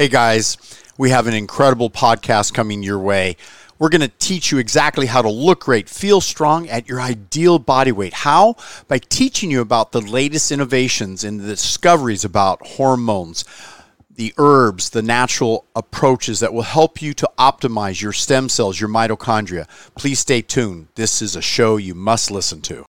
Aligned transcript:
Hey 0.00 0.08
guys, 0.08 0.56
we 0.96 1.10
have 1.10 1.26
an 1.26 1.34
incredible 1.34 1.90
podcast 1.90 2.54
coming 2.54 2.82
your 2.82 2.98
way. 2.98 3.36
We're 3.78 3.90
going 3.90 4.00
to 4.00 4.08
teach 4.08 4.50
you 4.50 4.56
exactly 4.56 5.04
how 5.04 5.20
to 5.20 5.28
look 5.28 5.64
great, 5.64 5.90
feel 5.90 6.22
strong 6.22 6.70
at 6.70 6.88
your 6.88 7.02
ideal 7.02 7.58
body 7.58 7.92
weight. 7.92 8.14
How? 8.14 8.56
By 8.88 8.96
teaching 8.96 9.50
you 9.50 9.60
about 9.60 9.92
the 9.92 10.00
latest 10.00 10.50
innovations 10.52 11.22
and 11.22 11.38
the 11.38 11.46
discoveries 11.46 12.24
about 12.24 12.66
hormones, 12.66 13.44
the 14.10 14.32
herbs, 14.38 14.88
the 14.88 15.02
natural 15.02 15.66
approaches 15.76 16.40
that 16.40 16.54
will 16.54 16.62
help 16.62 17.02
you 17.02 17.12
to 17.12 17.28
optimize 17.38 18.00
your 18.00 18.14
stem 18.14 18.48
cells, 18.48 18.80
your 18.80 18.88
mitochondria. 18.88 19.68
Please 19.96 20.18
stay 20.18 20.40
tuned. 20.40 20.88
This 20.94 21.20
is 21.20 21.36
a 21.36 21.42
show 21.42 21.76
you 21.76 21.94
must 21.94 22.30
listen 22.30 22.62
to 22.62 22.86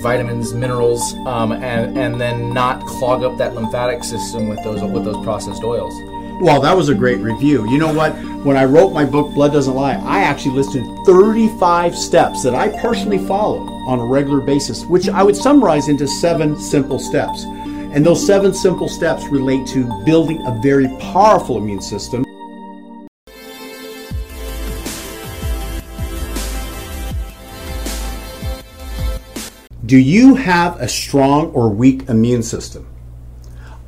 vitamins, 0.00 0.52
minerals, 0.54 1.14
um, 1.26 1.52
and 1.52 1.96
and 1.96 2.20
then 2.20 2.52
not 2.52 2.84
clog 2.86 3.22
up 3.22 3.36
that 3.38 3.54
lymphatic 3.54 4.04
system 4.04 4.48
with 4.48 4.62
those 4.64 4.82
with 4.82 5.04
those 5.04 5.22
processed 5.24 5.62
oils. 5.62 5.94
Well, 6.38 6.60
that 6.60 6.76
was 6.76 6.90
a 6.90 6.94
great 6.94 7.20
review. 7.20 7.68
You 7.70 7.78
know 7.78 7.94
what? 7.94 8.12
When 8.44 8.58
I 8.58 8.66
wrote 8.66 8.92
my 8.92 9.06
book, 9.06 9.32
Blood 9.32 9.54
Doesn't 9.54 9.74
Lie, 9.74 9.94
I 9.94 10.20
actually 10.20 10.54
listed 10.54 10.84
35 11.06 11.96
steps 11.96 12.42
that 12.42 12.54
I 12.54 12.68
personally 12.82 13.18
follow 13.26 13.60
on 13.86 14.00
a 14.00 14.04
regular 14.04 14.42
basis, 14.42 14.84
which 14.84 15.08
I 15.08 15.22
would 15.22 15.34
summarize 15.34 15.88
into 15.88 16.06
seven 16.06 16.54
simple 16.58 16.98
steps. 16.98 17.44
And 17.44 18.04
those 18.04 18.24
seven 18.24 18.52
simple 18.52 18.88
steps 18.88 19.24
relate 19.28 19.66
to 19.68 19.86
building 20.04 20.46
a 20.46 20.52
very 20.60 20.88
powerful 20.98 21.56
immune 21.56 21.80
system 21.80 22.25
Do 29.86 29.98
you 29.98 30.34
have 30.34 30.80
a 30.80 30.88
strong 30.88 31.52
or 31.52 31.68
weak 31.68 32.08
immune 32.08 32.42
system? 32.42 32.88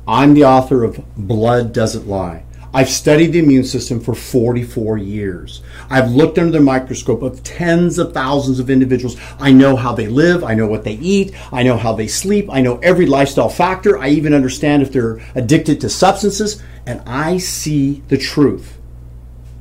I'm 0.07 0.33
the 0.33 0.45
author 0.45 0.85
of 0.85 1.03
Blood 1.17 1.73
Doesn't 1.73 2.07
Lie. 2.07 2.45
I've 2.73 2.87
studied 2.87 3.33
the 3.33 3.39
immune 3.39 3.65
system 3.65 3.99
for 3.99 4.15
44 4.15 4.97
years. 4.97 5.61
I've 5.89 6.11
looked 6.11 6.37
under 6.39 6.53
the 6.53 6.63
microscope 6.63 7.21
of 7.21 7.43
tens 7.43 7.97
of 7.97 8.13
thousands 8.13 8.59
of 8.59 8.69
individuals. 8.69 9.17
I 9.39 9.51
know 9.51 9.75
how 9.75 9.93
they 9.93 10.07
live. 10.07 10.41
I 10.41 10.53
know 10.53 10.67
what 10.67 10.85
they 10.85 10.93
eat. 10.93 11.33
I 11.51 11.63
know 11.63 11.75
how 11.75 11.91
they 11.91 12.07
sleep. 12.07 12.47
I 12.49 12.61
know 12.61 12.77
every 12.77 13.05
lifestyle 13.05 13.49
factor. 13.49 13.97
I 13.97 14.07
even 14.07 14.33
understand 14.33 14.81
if 14.81 14.93
they're 14.93 15.19
addicted 15.35 15.81
to 15.81 15.89
substances. 15.89 16.63
And 16.85 17.01
I 17.07 17.39
see 17.39 18.03
the 18.07 18.17
truth. 18.17 18.77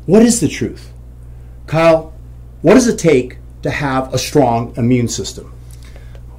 What 0.07 0.23
is 0.23 0.39
the 0.39 0.49
truth? 0.49 0.93
Kyle, 1.67 2.15
what 2.63 2.75
does 2.75 2.87
it 2.87 2.97
take 2.97 3.39
to 3.63 3.71
have 3.71 4.15
a 4.15 4.19
strong 4.19 4.73
immune 4.77 5.09
system? 5.09 5.53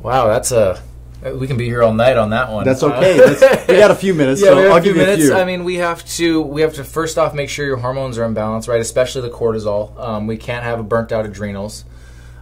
Wow, 0.02 0.28
that's 0.28 0.52
a 0.52 0.82
we 1.22 1.48
can 1.48 1.58
be 1.58 1.66
here 1.66 1.84
all 1.84 1.94
night 1.94 2.16
on 2.16 2.30
that 2.30 2.50
one. 2.50 2.64
That's 2.64 2.82
okay. 2.82 3.18
That's, 3.18 3.68
we 3.68 3.76
got 3.76 3.92
a 3.92 3.96
few 3.96 4.14
minutes. 4.14 4.42
yeah, 4.44 4.50
so 4.50 4.56
we 4.56 4.62
have 4.64 4.72
I'll 4.72 4.78
a 4.78 4.82
few 4.82 4.94
give 4.94 5.02
minutes. 5.02 5.24
you 5.24 5.32
a 5.32 5.36
few. 5.36 5.42
I 5.42 5.46
mean, 5.46 5.64
we 5.66 5.76
have 5.76 6.06
to 6.16 6.42
we 6.42 6.62
have 6.62 6.74
to 6.76 6.84
first 6.84 7.18
off 7.18 7.34
make 7.34 7.50
sure 7.50 7.66
your 7.66 7.78
hormones 7.78 8.18
are 8.18 8.24
in 8.24 8.34
balance, 8.34 8.68
right? 8.68 8.80
Especially 8.80 9.22
the 9.22 9.30
cortisol. 9.30 9.98
Um, 10.00 10.28
we 10.28 10.38
can't 10.38 10.64
have 10.64 10.80
a 10.80 10.84
burnt 10.84 11.12
out 11.12 11.26
adrenals. 11.26 11.84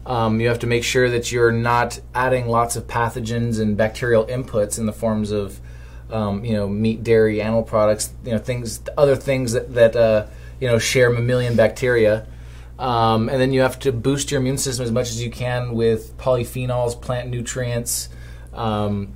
Um, 0.05 0.39
you 0.39 0.47
have 0.47 0.59
to 0.59 0.67
make 0.67 0.83
sure 0.83 1.09
that 1.09 1.31
you're 1.31 1.51
not 1.51 1.99
adding 2.15 2.47
lots 2.47 2.75
of 2.75 2.87
pathogens 2.87 3.59
and 3.59 3.75
bacterial 3.75 4.25
inputs 4.27 4.79
in 4.79 4.85
the 4.85 4.93
forms 4.93 5.31
of, 5.31 5.59
um, 6.09 6.45
you 6.45 6.53
know, 6.53 6.65
meat, 6.65 7.03
dairy, 7.03 7.41
animal 7.41 7.63
products. 7.63 8.13
You 8.23 8.33
know, 8.33 8.37
things, 8.37 8.81
other 8.97 9.15
things 9.15 9.53
that 9.53 9.73
that 9.73 9.95
uh, 9.95 10.27
you 10.59 10.67
know 10.67 10.77
share 10.77 11.09
mammalian 11.09 11.55
bacteria. 11.55 12.27
Um, 12.79 13.29
and 13.29 13.41
then 13.41 13.53
you 13.53 13.61
have 13.61 13.79
to 13.79 13.91
boost 13.91 14.29
your 14.29 14.39
immune 14.39 14.57
system 14.57 14.83
as 14.83 14.91
much 14.91 15.09
as 15.09 15.21
you 15.21 15.31
can 15.31 15.73
with 15.73 16.15
polyphenols, 16.17 16.99
plant 17.01 17.29
nutrients, 17.29 18.09
um, 18.53 19.13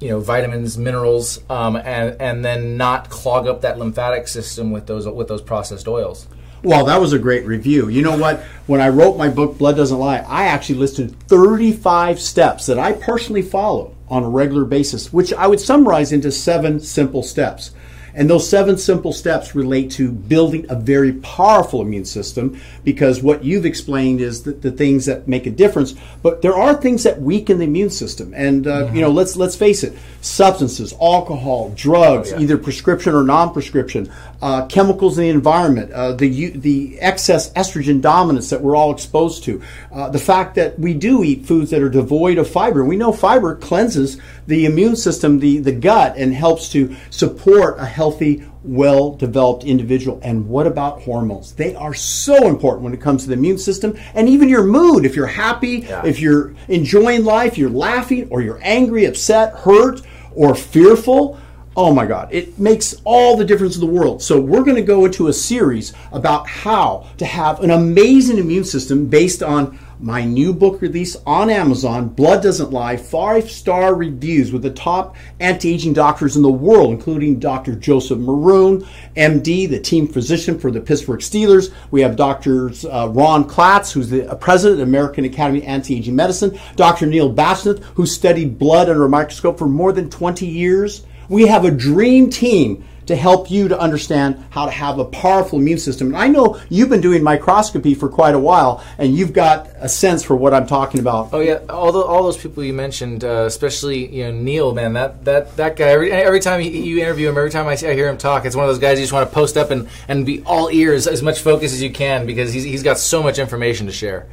you 0.00 0.08
know, 0.08 0.20
vitamins, 0.20 0.78
minerals, 0.78 1.40
um, 1.50 1.76
and 1.76 2.16
and 2.20 2.42
then 2.44 2.78
not 2.78 3.10
clog 3.10 3.46
up 3.46 3.60
that 3.60 3.78
lymphatic 3.78 4.28
system 4.28 4.70
with 4.70 4.86
those 4.86 5.06
with 5.06 5.28
those 5.28 5.42
processed 5.42 5.86
oils. 5.86 6.26
Well, 6.62 6.84
that 6.86 7.00
was 7.00 7.14
a 7.14 7.18
great 7.18 7.46
review. 7.46 7.88
You 7.88 8.02
know 8.02 8.18
what? 8.18 8.40
When 8.66 8.82
I 8.82 8.90
wrote 8.90 9.16
my 9.16 9.28
book, 9.28 9.56
Blood 9.56 9.76
Doesn't 9.76 9.98
Lie, 9.98 10.18
I 10.18 10.44
actually 10.44 10.78
listed 10.78 11.18
35 11.28 12.20
steps 12.20 12.66
that 12.66 12.78
I 12.78 12.92
personally 12.92 13.40
follow 13.40 13.94
on 14.08 14.24
a 14.24 14.28
regular 14.28 14.66
basis, 14.66 15.10
which 15.10 15.32
I 15.32 15.46
would 15.46 15.60
summarize 15.60 16.12
into 16.12 16.30
seven 16.30 16.78
simple 16.78 17.22
steps. 17.22 17.70
And 18.14 18.28
those 18.28 18.48
seven 18.48 18.76
simple 18.78 19.12
steps 19.12 19.54
relate 19.54 19.90
to 19.92 20.10
building 20.10 20.66
a 20.68 20.74
very 20.74 21.12
powerful 21.14 21.82
immune 21.82 22.04
system 22.04 22.60
because 22.84 23.22
what 23.22 23.44
you've 23.44 23.66
explained 23.66 24.20
is 24.20 24.42
the, 24.42 24.52
the 24.52 24.70
things 24.70 25.06
that 25.06 25.28
make 25.28 25.46
a 25.46 25.50
difference. 25.50 25.94
But 26.22 26.42
there 26.42 26.54
are 26.54 26.74
things 26.74 27.04
that 27.04 27.20
weaken 27.20 27.58
the 27.58 27.64
immune 27.64 27.90
system. 27.90 28.32
And, 28.34 28.66
uh, 28.66 28.86
mm-hmm. 28.86 28.96
you 28.96 29.00
know, 29.02 29.10
let's, 29.10 29.36
let's 29.36 29.56
face 29.56 29.84
it 29.84 29.96
substances, 30.20 30.92
alcohol, 31.00 31.72
drugs, 31.76 32.32
oh, 32.32 32.36
yeah. 32.36 32.42
either 32.42 32.58
prescription 32.58 33.14
or 33.14 33.24
non 33.24 33.52
prescription, 33.52 34.10
uh, 34.42 34.66
chemicals 34.66 35.18
in 35.18 35.24
the 35.24 35.30
environment, 35.30 35.92
uh, 35.92 36.12
the, 36.12 36.50
the 36.50 36.98
excess 37.00 37.52
estrogen 37.52 38.00
dominance 38.00 38.50
that 38.50 38.60
we're 38.60 38.76
all 38.76 38.92
exposed 38.92 39.44
to, 39.44 39.62
uh, 39.92 40.08
the 40.08 40.18
fact 40.18 40.54
that 40.54 40.78
we 40.78 40.94
do 40.94 41.22
eat 41.22 41.44
foods 41.44 41.70
that 41.70 41.82
are 41.82 41.90
devoid 41.90 42.38
of 42.38 42.48
fiber. 42.48 42.84
We 42.84 42.96
know 42.96 43.12
fiber 43.12 43.54
cleanses 43.54 44.18
the 44.46 44.64
immune 44.64 44.96
system, 44.96 45.38
the, 45.40 45.58
the 45.58 45.72
gut, 45.72 46.16
and 46.16 46.34
helps 46.34 46.70
to 46.70 46.96
support 47.10 47.78
a 47.78 47.84
healthy, 47.84 48.44
well 48.62 49.12
developed 49.14 49.64
individual. 49.64 50.18
And 50.22 50.48
what 50.48 50.66
about 50.66 51.02
hormones? 51.02 51.52
They 51.52 51.74
are 51.74 51.94
so 51.94 52.48
important 52.48 52.84
when 52.84 52.94
it 52.94 53.00
comes 53.00 53.22
to 53.22 53.28
the 53.28 53.34
immune 53.34 53.58
system 53.58 53.96
and 54.14 54.28
even 54.28 54.48
your 54.48 54.64
mood. 54.64 55.04
If 55.04 55.16
you're 55.16 55.26
happy, 55.26 55.84
yeah. 55.86 56.04
if 56.04 56.18
you're 56.18 56.54
enjoying 56.68 57.24
life, 57.24 57.58
you're 57.58 57.70
laughing, 57.70 58.28
or 58.30 58.40
you're 58.40 58.60
angry, 58.62 59.04
upset, 59.04 59.54
hurt, 59.54 60.02
or 60.32 60.54
fearful. 60.54 61.38
Oh 61.82 61.94
my 61.94 62.04
God, 62.04 62.28
it 62.30 62.58
makes 62.58 63.00
all 63.04 63.38
the 63.38 63.44
difference 63.46 63.74
in 63.74 63.80
the 63.80 63.86
world. 63.86 64.20
So, 64.22 64.38
we're 64.38 64.64
going 64.64 64.76
to 64.76 64.82
go 64.82 65.06
into 65.06 65.28
a 65.28 65.32
series 65.32 65.94
about 66.12 66.46
how 66.46 67.06
to 67.16 67.24
have 67.24 67.60
an 67.60 67.70
amazing 67.70 68.36
immune 68.36 68.64
system 68.64 69.06
based 69.06 69.42
on 69.42 69.78
my 69.98 70.22
new 70.22 70.52
book 70.52 70.82
release 70.82 71.16
on 71.26 71.48
Amazon, 71.48 72.08
Blood 72.08 72.42
Doesn't 72.42 72.70
Lie, 72.70 72.98
five 72.98 73.50
star 73.50 73.94
reviews 73.94 74.52
with 74.52 74.60
the 74.60 74.70
top 74.70 75.16
anti 75.40 75.72
aging 75.72 75.94
doctors 75.94 76.36
in 76.36 76.42
the 76.42 76.52
world, 76.52 76.92
including 76.92 77.38
Dr. 77.38 77.74
Joseph 77.76 78.18
Maroon, 78.18 78.86
MD, 79.16 79.66
the 79.66 79.80
team 79.80 80.06
physician 80.06 80.58
for 80.58 80.70
the 80.70 80.82
Pittsburgh 80.82 81.20
Steelers. 81.20 81.72
We 81.90 82.02
have 82.02 82.14
Drs. 82.14 82.84
Uh, 82.84 83.08
Ron 83.10 83.48
Klatz, 83.48 83.90
who's 83.90 84.10
the 84.10 84.36
president 84.38 84.82
of 84.82 84.88
American 84.88 85.24
Academy 85.24 85.60
of 85.60 85.64
Anti 85.64 85.96
Aging 85.96 86.16
Medicine, 86.16 86.58
Dr. 86.76 87.06
Neil 87.06 87.32
Bashnath, 87.32 87.82
who 87.94 88.04
studied 88.04 88.58
blood 88.58 88.90
under 88.90 89.06
a 89.06 89.08
microscope 89.08 89.58
for 89.58 89.66
more 89.66 89.94
than 89.94 90.10
20 90.10 90.46
years. 90.46 91.06
We 91.30 91.46
have 91.46 91.64
a 91.64 91.70
dream 91.70 92.28
team 92.28 92.84
to 93.06 93.16
help 93.16 93.50
you 93.50 93.66
to 93.66 93.78
understand 93.78 94.44
how 94.50 94.66
to 94.66 94.70
have 94.70 95.00
a 95.00 95.04
powerful 95.04 95.58
immune 95.58 95.78
system. 95.78 96.08
And 96.08 96.16
I 96.16 96.28
know 96.28 96.60
you've 96.68 96.88
been 96.88 97.00
doing 97.00 97.24
microscopy 97.24 97.94
for 97.94 98.08
quite 98.08 98.36
a 98.36 98.38
while, 98.38 98.84
and 98.98 99.16
you've 99.16 99.32
got 99.32 99.68
a 99.78 99.88
sense 99.88 100.22
for 100.22 100.36
what 100.36 100.54
I'm 100.54 100.66
talking 100.66 101.00
about. 101.00 101.30
Oh 101.32 101.40
yeah, 101.40 101.60
all 101.68 101.90
the, 101.90 102.00
all 102.00 102.22
those 102.22 102.36
people 102.36 102.62
you 102.62 102.72
mentioned, 102.72 103.24
uh, 103.24 103.46
especially 103.46 104.14
you 104.14 104.24
know 104.24 104.32
Neil, 104.32 104.72
man, 104.74 104.92
that 104.92 105.24
that 105.24 105.56
that 105.56 105.76
guy. 105.76 105.88
Every, 105.88 106.12
every 106.12 106.38
time 106.38 106.60
he, 106.60 106.68
you 106.84 107.00
interview 107.00 107.28
him, 107.28 107.36
every 107.36 107.50
time 107.50 107.66
I, 107.66 107.72
I, 107.72 107.94
hear 107.94 108.08
him 108.08 108.16
talk, 108.16 108.44
it's 108.44 108.54
one 108.54 108.64
of 108.64 108.68
those 108.68 108.78
guys 108.78 108.98
you 108.98 109.04
just 109.04 109.12
want 109.12 109.28
to 109.28 109.34
post 109.34 109.56
up 109.56 109.72
and 109.72 109.88
and 110.06 110.24
be 110.24 110.42
all 110.44 110.70
ears, 110.70 111.08
as 111.08 111.22
much 111.22 111.40
focus 111.40 111.72
as 111.72 111.82
you 111.82 111.90
can, 111.90 112.26
because 112.26 112.52
he's 112.52 112.64
he's 112.64 112.82
got 112.84 112.98
so 112.98 113.24
much 113.24 113.40
information 113.40 113.86
to 113.86 113.92
share. 113.92 114.28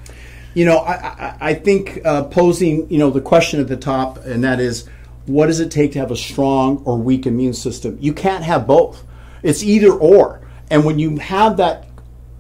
You 0.54 0.66
know, 0.66 0.78
I, 0.78 0.94
I, 0.94 1.38
I 1.40 1.54
think 1.54 2.02
uh, 2.06 2.24
posing, 2.24 2.90
you 2.92 2.98
know, 2.98 3.12
the 3.12 3.22
question 3.22 3.60
at 3.60 3.68
the 3.68 3.78
top, 3.78 4.18
and 4.26 4.44
that 4.44 4.60
is, 4.60 4.90
what 5.28 5.48
does 5.48 5.60
it 5.60 5.70
take 5.70 5.92
to 5.94 6.00
have 6.00 6.12
a 6.12 6.16
strong 6.16 6.82
or 6.86 6.98
weak 6.98 7.26
immune 7.26 7.54
system? 7.54 7.98
You 8.02 8.14
can't 8.14 8.44
have 8.44 8.66
both. 8.66 9.04
It's 9.44 9.64
either 9.64 9.92
or. 9.92 10.42
And 10.72 10.84
when 10.84 11.00
you 11.00 11.18
have 11.18 11.58
that 11.58 11.86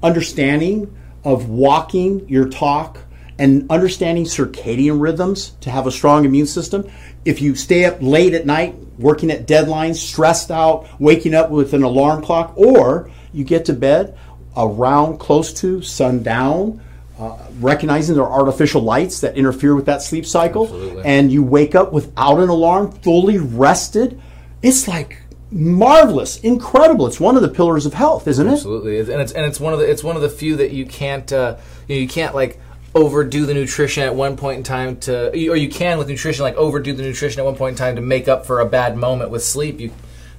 understanding 0.01 0.95
of 1.23 1.49
walking 1.49 2.27
your 2.29 2.49
talk 2.49 2.99
and 3.37 3.69
understanding 3.69 4.23
circadian 4.23 4.99
rhythms 4.99 5.51
to 5.61 5.69
have 5.69 5.85
a 5.85 5.91
strong 5.91 6.25
immune 6.25 6.47
system, 6.47 6.89
if 7.25 7.41
you 7.41 7.55
stay 7.55 7.85
up 7.85 7.97
late 8.01 8.33
at 8.33 8.45
night 8.45 8.75
working 8.97 9.31
at 9.31 9.47
deadlines, 9.47 9.95
stressed 9.95 10.51
out, 10.51 10.87
waking 10.99 11.33
up 11.33 11.49
with 11.49 11.73
an 11.73 11.83
alarm 11.83 12.23
clock, 12.23 12.53
or 12.55 13.11
you 13.31 13.43
get 13.43 13.65
to 13.65 13.73
bed 13.73 14.17
around 14.55 15.19
close 15.19 15.53
to 15.53 15.81
sundown, 15.81 16.81
uh, 17.19 17.37
recognizing 17.59 18.15
there 18.15 18.25
are 18.25 18.39
artificial 18.39 18.81
lights 18.81 19.21
that 19.21 19.35
interfere 19.37 19.75
with 19.75 19.85
that 19.85 20.01
sleep 20.01 20.25
cycle, 20.25 20.63
Absolutely. 20.63 21.03
and 21.05 21.31
you 21.31 21.43
wake 21.43 21.75
up 21.75 21.91
without 21.91 22.39
an 22.39 22.49
alarm, 22.49 22.91
fully 22.91 23.37
rested, 23.37 24.21
it's 24.61 24.87
like 24.87 25.17
marvelous, 25.51 26.39
incredible. 26.39 27.07
It's 27.07 27.19
one 27.19 27.35
of 27.35 27.41
the 27.41 27.49
pillars 27.49 27.85
of 27.85 27.93
health, 27.93 28.27
isn't 28.27 28.47
Absolutely. 28.47 28.97
it? 28.97 28.99
Absolutely, 29.01 29.13
and 29.13 29.21
it's 29.21 29.31
and 29.31 29.45
it's 29.45 29.59
one 29.59 29.73
of 29.73 29.79
the 29.79 29.89
it's 29.89 30.03
one 30.03 30.15
of 30.15 30.21
the 30.21 30.29
few 30.29 30.55
that 30.57 30.71
you 30.71 30.85
can't 30.85 31.31
uh, 31.31 31.57
you, 31.87 31.95
know, 31.95 32.01
you 32.01 32.07
can't 32.07 32.35
like 32.35 32.59
overdo 32.93 33.45
the 33.45 33.53
nutrition 33.53 34.03
at 34.03 34.15
one 34.15 34.37
point 34.37 34.57
in 34.57 34.63
time 34.63 34.97
to 34.97 35.29
or 35.29 35.55
you 35.55 35.69
can 35.69 35.97
with 35.97 36.07
nutrition 36.07 36.43
like 36.43 36.55
overdo 36.55 36.93
the 36.93 37.03
nutrition 37.03 37.39
at 37.39 37.45
one 37.45 37.55
point 37.55 37.73
in 37.73 37.77
time 37.77 37.95
to 37.95 38.01
make 38.01 38.27
up 38.27 38.45
for 38.45 38.59
a 38.59 38.65
bad 38.65 38.97
moment 38.97 39.29
with 39.29 39.43
sleep. 39.43 39.79
You 39.79 39.91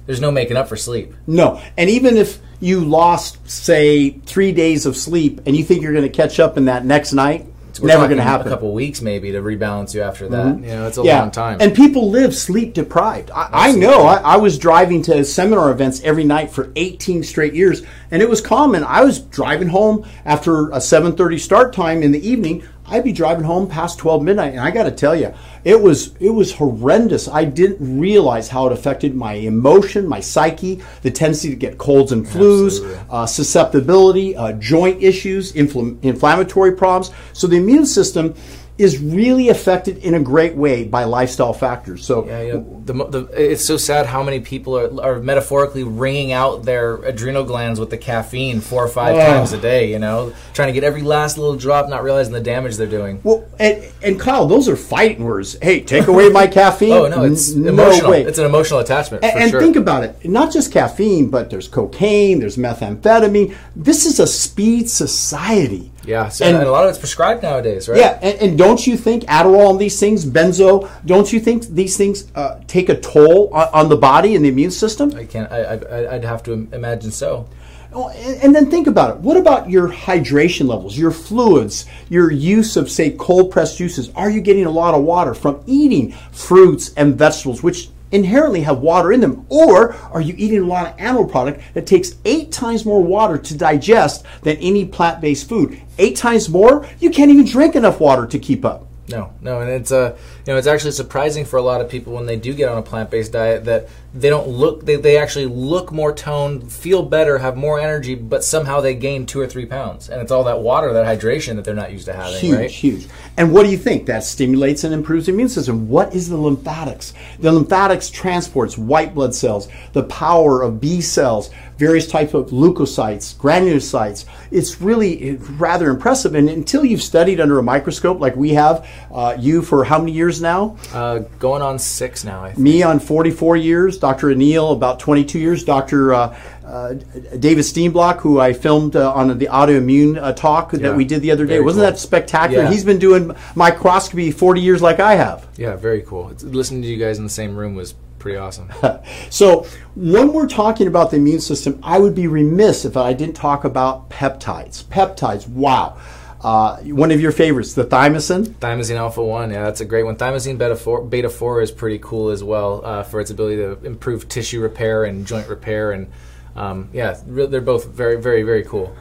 there's 0.09 0.19
no 0.19 0.31
making 0.31 0.57
up 0.57 0.67
for 0.67 0.75
sleep. 0.75 1.13
No. 1.27 1.61
And 1.77 1.87
even 1.87 2.17
if 2.17 2.39
you 2.59 2.83
lost, 2.83 3.47
say, 3.47 4.09
three 4.09 4.51
days 4.51 4.87
of 4.87 4.97
sleep 4.97 5.41
and 5.45 5.55
you 5.55 5.63
think 5.63 5.83
you're 5.83 5.93
going 5.93 6.01
to 6.01 6.09
catch 6.09 6.39
up 6.39 6.57
in 6.57 6.65
that 6.65 6.83
next 6.83 7.13
night, 7.13 7.45
we're 7.79 7.87
Never 7.87 8.07
gonna 8.07 8.23
happen. 8.23 8.47
A 8.47 8.49
couple 8.49 8.73
weeks 8.73 9.01
maybe 9.01 9.31
to 9.31 9.41
rebalance 9.41 9.93
you 9.93 10.01
after 10.01 10.27
that. 10.29 10.59
You 10.59 10.67
know, 10.67 10.87
it's 10.87 10.97
a 10.97 11.03
yeah. 11.03 11.19
long 11.19 11.31
time. 11.31 11.59
And 11.61 11.73
people 11.73 12.09
live 12.09 12.35
sleep 12.35 12.73
deprived. 12.73 13.31
I, 13.31 13.49
I 13.51 13.71
know. 13.71 14.01
I, 14.01 14.15
I 14.15 14.37
was 14.37 14.57
driving 14.57 15.01
to 15.03 15.23
seminar 15.23 15.71
events 15.71 16.01
every 16.01 16.25
night 16.25 16.51
for 16.51 16.73
18 16.75 17.23
straight 17.23 17.53
years, 17.53 17.83
and 18.11 18.21
it 18.21 18.29
was 18.29 18.41
common. 18.41 18.83
I 18.83 19.01
was 19.03 19.19
driving 19.19 19.69
home 19.69 20.05
after 20.25 20.69
a 20.69 20.79
7:30 20.79 21.39
start 21.39 21.71
time 21.71 22.03
in 22.03 22.11
the 22.11 22.27
evening. 22.27 22.63
I'd 22.89 23.03
be 23.03 23.11
driving 23.11 23.43
home 23.43 23.67
past 23.67 23.99
12 23.99 24.23
midnight, 24.23 24.53
and 24.53 24.61
I 24.61 24.71
got 24.71 24.83
to 24.83 24.91
tell 24.91 25.15
you, 25.15 25.33
it 25.63 25.79
was 25.79 26.15
it 26.19 26.29
was 26.29 26.53
horrendous. 26.53 27.27
I 27.27 27.45
didn't 27.45 27.99
realize 27.99 28.47
how 28.47 28.67
it 28.67 28.73
affected 28.73 29.15
my 29.15 29.33
emotion, 29.33 30.07
my 30.07 30.19
psyche, 30.19 30.81
the 31.01 31.11
tendency 31.11 31.49
to 31.49 31.55
get 31.55 31.77
colds 31.77 32.11
and 32.11 32.25
flus, 32.25 32.79
uh, 33.09 33.25
susceptibility, 33.25 34.35
uh, 34.35 34.53
joint 34.53 35.03
issues, 35.03 35.53
infl- 35.53 36.01
inflammatory 36.03 36.75
problems. 36.75 37.13
So 37.33 37.47
the 37.47 37.57
immune 37.57 37.85
system 37.85 38.33
is 38.79 38.97
really 38.99 39.49
affected 39.49 39.97
in 39.97 40.13
a 40.13 40.19
great 40.21 40.55
way 40.55 40.85
by 40.85 41.03
lifestyle 41.03 41.51
factors. 41.53 42.05
So 42.05 42.25
Yeah, 42.25 42.41
yeah. 42.41 42.51
The, 42.85 42.93
the, 42.93 43.19
it's 43.51 43.63
so 43.63 43.75
sad 43.77 44.05
how 44.07 44.23
many 44.23 44.39
people 44.39 44.75
are, 44.79 45.03
are 45.03 45.19
metaphorically 45.19 45.83
wringing 45.83 46.31
out 46.31 46.63
their 46.63 46.95
adrenal 47.03 47.43
glands 47.43 47.79
with 47.79 47.89
the 47.89 47.97
caffeine 47.97 48.61
four 48.61 48.83
or 48.83 48.87
five 48.87 49.15
Oh. 49.15 49.19
times 49.19 49.51
a 49.53 49.57
day. 49.59 49.91
You 49.91 49.99
know, 49.99 50.33
trying 50.53 50.69
to 50.69 50.73
get 50.73 50.83
every 50.85 51.01
last 51.01 51.37
little 51.37 51.57
drop, 51.57 51.89
not 51.89 52.03
realizing 52.03 52.31
the 52.33 52.39
damage 52.39 52.77
they're 52.77 52.87
doing. 52.87 53.19
Well, 53.23 53.45
and, 53.59 53.83
and 54.01 54.17
Kyle, 54.19 54.47
those 54.47 54.69
are 54.69 54.77
fighting 54.77 55.25
words. 55.25 55.57
Hey, 55.61 55.81
take 55.81 56.07
away 56.07 56.29
my 56.29 56.47
caffeine. 56.59 56.93
Oh 56.93 57.07
no, 57.07 57.23
it's 57.25 57.53
N- 57.53 57.67
emotional. 57.67 58.11
way. 58.11 58.23
It's 58.23 58.39
an 58.39 58.45
emotional 58.45 58.79
attachment 58.79 59.23
and, 59.25 59.33
for 59.33 59.39
and 59.39 59.51
sure. 59.51 59.61
think 59.61 59.75
about 59.75 60.03
it. 60.03 60.15
Not 60.27 60.53
just 60.53 60.71
caffeine, 60.71 61.29
but 61.29 61.49
there's 61.49 61.67
cocaine, 61.67 62.39
there's 62.39 62.55
methamphetamine. 62.57 63.55
This 63.75 64.05
is 64.05 64.19
a 64.21 64.25
speed 64.25 64.89
society. 64.89 65.91
Yeah, 66.09 66.27
so, 66.29 66.45
and- 66.45 66.57
and, 66.57 66.67
a 66.67 66.71
lot 66.71 66.85
of 66.85 66.89
it's 66.89 66.97
prescribed 66.97 67.43
nowadays, 67.43 67.87
right? 67.87 67.99
Yeah, 67.99 68.17
and, 68.21 68.41
and 68.41 68.57
don't 68.57 68.85
you 68.87 68.97
think 68.97 69.23
Adderall 69.25 69.69
and 69.69 69.79
these 69.79 69.99
things, 69.99 70.25
benzo, 70.25 70.89
don't 71.05 71.31
you 71.31 71.39
think 71.39 71.67
these 71.67 71.95
things 71.97 72.31
uh, 72.33 72.59
take 72.67 72.89
a 72.89 72.99
toll 72.99 73.53
on, 73.53 73.67
on 73.73 73.89
the 73.89 73.95
body 73.95 74.35
and 74.35 74.43
the 74.43 74.49
immune 74.49 74.71
system? 74.71 75.13
I 75.15 75.25
can't. 75.25 75.51
I, 75.51 75.75
I, 75.75 76.15
I'd 76.15 76.23
have 76.23 76.41
to 76.43 76.67
imagine 76.71 77.11
so. 77.11 77.47
Oh, 77.91 78.09
and, 78.09 78.43
and 78.43 78.55
then 78.55 78.69
think 78.69 78.87
about 78.87 79.11
it. 79.11 79.17
What 79.17 79.37
about 79.37 79.69
your 79.69 79.89
hydration 79.89 80.67
levels, 80.67 80.97
your 80.97 81.11
fluids, 81.11 81.85
your 82.09 82.31
use 82.31 82.77
of, 82.77 82.89
say, 82.89 83.11
cold 83.11 83.51
pressed 83.51 83.77
juices? 83.77 84.11
Are 84.15 84.29
you 84.29 84.41
getting 84.41 84.65
a 84.65 84.71
lot 84.71 84.93
of 84.93 85.03
water 85.03 85.33
from 85.33 85.63
eating 85.65 86.11
fruits 86.31 86.93
and 86.95 87.15
vegetables, 87.15 87.63
which 87.63 87.89
inherently 88.11 88.61
have 88.61 88.79
water 88.79 89.11
in 89.11 89.21
them? 89.21 89.45
Or 89.49 89.93
are 89.93 90.21
you 90.21 90.33
eating 90.37 90.59
a 90.59 90.65
lot 90.65 90.87
of 90.87 90.99
animal 90.99 91.25
product 91.25 91.61
that 91.73 91.87
takes 91.87 92.15
eight 92.25 92.51
times 92.51 92.85
more 92.85 93.03
water 93.03 93.37
to 93.37 93.57
digest 93.57 94.25
than 94.43 94.57
any 94.57 94.85
plant 94.85 95.21
based 95.21 95.47
food? 95.47 95.81
Eight 95.97 96.15
times 96.15 96.49
more? 96.49 96.87
You 96.99 97.09
can't 97.09 97.31
even 97.31 97.45
drink 97.45 97.75
enough 97.75 97.99
water 97.99 98.25
to 98.27 98.39
keep 98.39 98.65
up. 98.65 98.85
No, 99.09 99.33
no, 99.41 99.61
and 99.61 99.69
it's 99.71 99.91
uh, 99.91 100.15
you 100.49 100.55
know, 100.55 100.57
it's 100.57 100.65
actually 100.65 100.93
surprising 100.93 101.45
for 101.45 101.57
a 101.57 101.61
lot 101.61 101.79
of 101.79 101.87
people 101.89 102.13
when 102.13 102.25
they 102.25 102.35
do 102.35 102.55
get 102.55 102.69
on 102.69 102.79
a 102.79 102.81
plant-based 102.81 103.31
diet 103.31 103.65
that 103.65 103.87
they 104.15 104.29
don't 104.29 104.47
look, 104.47 104.83
they, 104.83 104.95
they 104.95 105.15
actually 105.19 105.45
look 105.45 105.91
more 105.91 106.11
toned, 106.11 106.71
feel 106.73 107.03
better, 107.03 107.37
have 107.37 107.55
more 107.55 107.79
energy, 107.79 108.15
but 108.15 108.43
somehow 108.43 108.81
they 108.81 108.95
gain 108.95 109.27
two 109.27 109.39
or 109.39 109.45
three 109.45 109.67
pounds, 109.67 110.09
and 110.09 110.19
it's 110.19 110.31
all 110.31 110.45
that 110.45 110.59
water, 110.59 110.91
that 110.91 111.05
hydration 111.05 111.55
that 111.55 111.65
they're 111.65 111.75
not 111.75 111.91
used 111.91 112.05
to 112.05 112.13
having, 112.13 112.39
Huge, 112.39 112.57
right? 112.57 112.71
huge. 112.71 113.07
And 113.37 113.53
what 113.53 113.61
do 113.61 113.69
you 113.69 113.77
think? 113.77 114.07
That 114.07 114.23
stimulates 114.23 114.83
and 114.83 114.91
improves 114.91 115.27
the 115.27 115.33
immune 115.33 115.49
system. 115.49 115.87
What 115.87 116.15
is 116.15 116.27
the 116.27 116.37
lymphatics? 116.37 117.13
The 117.37 117.51
lymphatics 117.51 118.09
transports 118.09 118.75
white 118.75 119.13
blood 119.13 119.35
cells, 119.35 119.67
the 119.93 120.03
power 120.05 120.63
of 120.63 120.81
B 120.81 120.99
cells, 120.99 121.51
various 121.77 122.07
types 122.07 122.33
of 122.33 122.47
leukocytes, 122.47 123.35
granulocytes. 123.35 124.25
It's 124.51 124.81
really 124.81 125.35
rather 125.35 125.89
impressive. 125.89 126.35
And 126.35 126.49
until 126.49 126.83
you've 126.83 127.01
studied 127.01 127.39
under 127.39 127.57
a 127.57 127.63
microscope 127.63 128.19
like 128.19 128.35
we 128.35 128.55
have, 128.55 128.85
uh, 129.13 129.37
you 129.39 129.61
for 129.61 129.85
how 129.85 129.99
many 129.99 130.11
years 130.11 130.38
now? 130.41 130.77
Uh, 130.93 131.19
going 131.39 131.61
on 131.61 131.79
six 131.79 132.23
now, 132.23 132.43
I 132.43 132.49
think. 132.49 132.59
Me 132.59 132.83
on 132.83 132.99
44 132.99 133.57
years, 133.57 133.97
Dr. 133.97 134.27
Anil 134.27 134.73
about 134.73 134.99
22 134.99 135.39
years, 135.39 135.63
Dr. 135.63 136.13
Uh, 136.13 136.37
uh, 136.65 136.93
David 137.39 137.63
Steenblock, 137.63 138.19
who 138.19 138.39
I 138.39 138.53
filmed 138.53 138.95
uh, 138.95 139.11
on 139.13 139.37
the 139.39 139.47
autoimmune 139.47 140.21
uh, 140.21 140.33
talk 140.33 140.71
Yeah, 140.73 140.79
that 140.79 140.95
we 140.95 141.03
did 141.05 141.21
the 141.21 141.31
other 141.31 141.45
day. 141.45 141.53
very 141.55 141.63
Wasn't 141.65 141.83
cool. 141.83 141.91
that 141.91 141.97
spectacular? 141.99 142.63
Yeah. 142.65 142.69
He's 142.71 142.83
been 142.85 142.99
doing 142.99 143.35
microscopy 143.55 144.31
40 144.31 144.61
years 144.61 144.81
like 144.81 144.99
I 144.99 145.15
have. 145.15 145.47
Yeah, 145.57 145.75
very 145.75 146.01
cool. 146.03 146.29
It's, 146.29 146.43
listening 146.43 146.81
to 146.83 146.87
you 146.87 146.97
guys 146.97 147.17
in 147.17 147.23
the 147.23 147.29
same 147.29 147.55
room 147.55 147.73
was 147.75 147.95
pretty 148.19 148.37
awesome. 148.37 148.69
So, 149.31 149.65
when 149.95 150.33
we're 150.33 150.47
talking 150.47 150.87
about 150.87 151.11
the 151.11 151.17
immune 151.17 151.39
system, 151.39 151.79
I 151.83 151.99
would 151.99 152.13
be 152.15 152.27
remiss 152.27 152.83
if 152.85 152.97
I 152.97 153.13
didn't 153.13 153.35
talk 153.35 153.63
about 153.63 154.09
peptides. 154.09 154.83
Peptides, 154.83 155.47
wow. 155.47 155.97
Uh, 156.41 156.77
one 156.77 157.11
of 157.11 157.19
your 157.19 157.33
favorites, 157.33 157.73
the 157.73 157.83
thymosin. 157.83 158.45
Thymosin 158.45 158.95
alpha 158.95 159.21
one, 159.21 159.51
yeah, 159.51 159.63
that's 159.63 159.81
a 159.81 159.85
great 159.85 160.03
one. 160.03 160.15
Thymosin 160.15 160.57
beta 160.57 160.75
four, 160.75 161.03
beta 161.03 161.29
four 161.29 161.61
is 161.61 161.69
pretty 161.71 161.99
cool 162.01 162.29
as 162.29 162.43
well 162.43 162.81
uh, 162.85 163.03
for 163.03 163.19
its 163.19 163.29
ability 163.29 163.57
to 163.57 163.85
improve 163.85 164.29
tissue 164.29 164.61
repair 164.61 165.03
and 165.03 165.27
joint 165.27 165.49
repair, 165.49 165.91
and 165.91 166.09
um, 166.55 166.89
yeah, 166.93 167.19
they're 167.25 167.59
both 167.61 167.87
very, 167.87 168.21
very, 168.21 168.43
very 168.43 168.63
cool. 168.63 168.95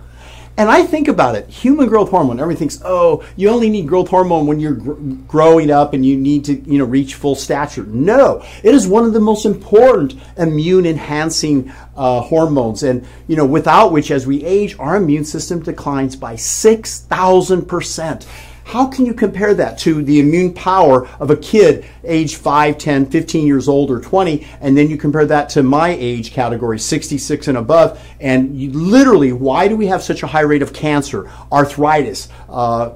And 0.58 0.68
I 0.68 0.82
think 0.82 1.06
about 1.06 1.36
it, 1.36 1.48
human 1.48 1.86
growth 1.86 2.10
hormone. 2.10 2.40
Everyone 2.40 2.58
thinks, 2.58 2.82
oh, 2.84 3.24
you 3.36 3.48
only 3.48 3.70
need 3.70 3.86
growth 3.86 4.08
hormone 4.08 4.48
when 4.48 4.58
you're 4.58 4.72
gr- 4.74 4.94
growing 5.28 5.70
up 5.70 5.94
and 5.94 6.04
you 6.04 6.16
need 6.16 6.44
to, 6.46 6.54
you 6.68 6.78
know, 6.78 6.84
reach 6.84 7.14
full 7.14 7.36
stature. 7.36 7.84
No, 7.84 8.44
it 8.64 8.74
is 8.74 8.88
one 8.88 9.04
of 9.04 9.12
the 9.12 9.20
most 9.20 9.46
important 9.46 10.16
immune 10.36 10.84
enhancing 10.84 11.72
uh, 11.96 12.22
hormones, 12.22 12.82
and 12.82 13.06
you 13.28 13.36
know, 13.36 13.46
without 13.46 13.92
which, 13.92 14.10
as 14.10 14.26
we 14.26 14.44
age, 14.44 14.76
our 14.80 14.96
immune 14.96 15.24
system 15.24 15.62
declines 15.62 16.16
by 16.16 16.34
six 16.34 17.02
thousand 17.02 17.66
percent. 17.66 18.26
How 18.68 18.86
can 18.86 19.06
you 19.06 19.14
compare 19.14 19.54
that 19.54 19.78
to 19.78 20.02
the 20.02 20.20
immune 20.20 20.52
power 20.52 21.08
of 21.20 21.30
a 21.30 21.36
kid 21.38 21.86
age 22.04 22.36
5, 22.36 22.76
10, 22.76 23.06
15 23.06 23.46
years 23.46 23.66
old 23.66 23.90
or 23.90 23.98
20 23.98 24.46
and 24.60 24.76
then 24.76 24.90
you 24.90 24.98
compare 24.98 25.24
that 25.24 25.48
to 25.50 25.62
my 25.62 25.88
age 25.88 26.32
category 26.32 26.78
66 26.78 27.48
and 27.48 27.56
above 27.56 27.98
and 28.20 28.60
you 28.60 28.70
literally 28.72 29.32
why 29.32 29.68
do 29.68 29.74
we 29.74 29.86
have 29.86 30.02
such 30.02 30.22
a 30.22 30.26
high 30.26 30.42
rate 30.42 30.60
of 30.60 30.74
cancer, 30.74 31.30
arthritis, 31.50 32.28
uh, 32.50 32.90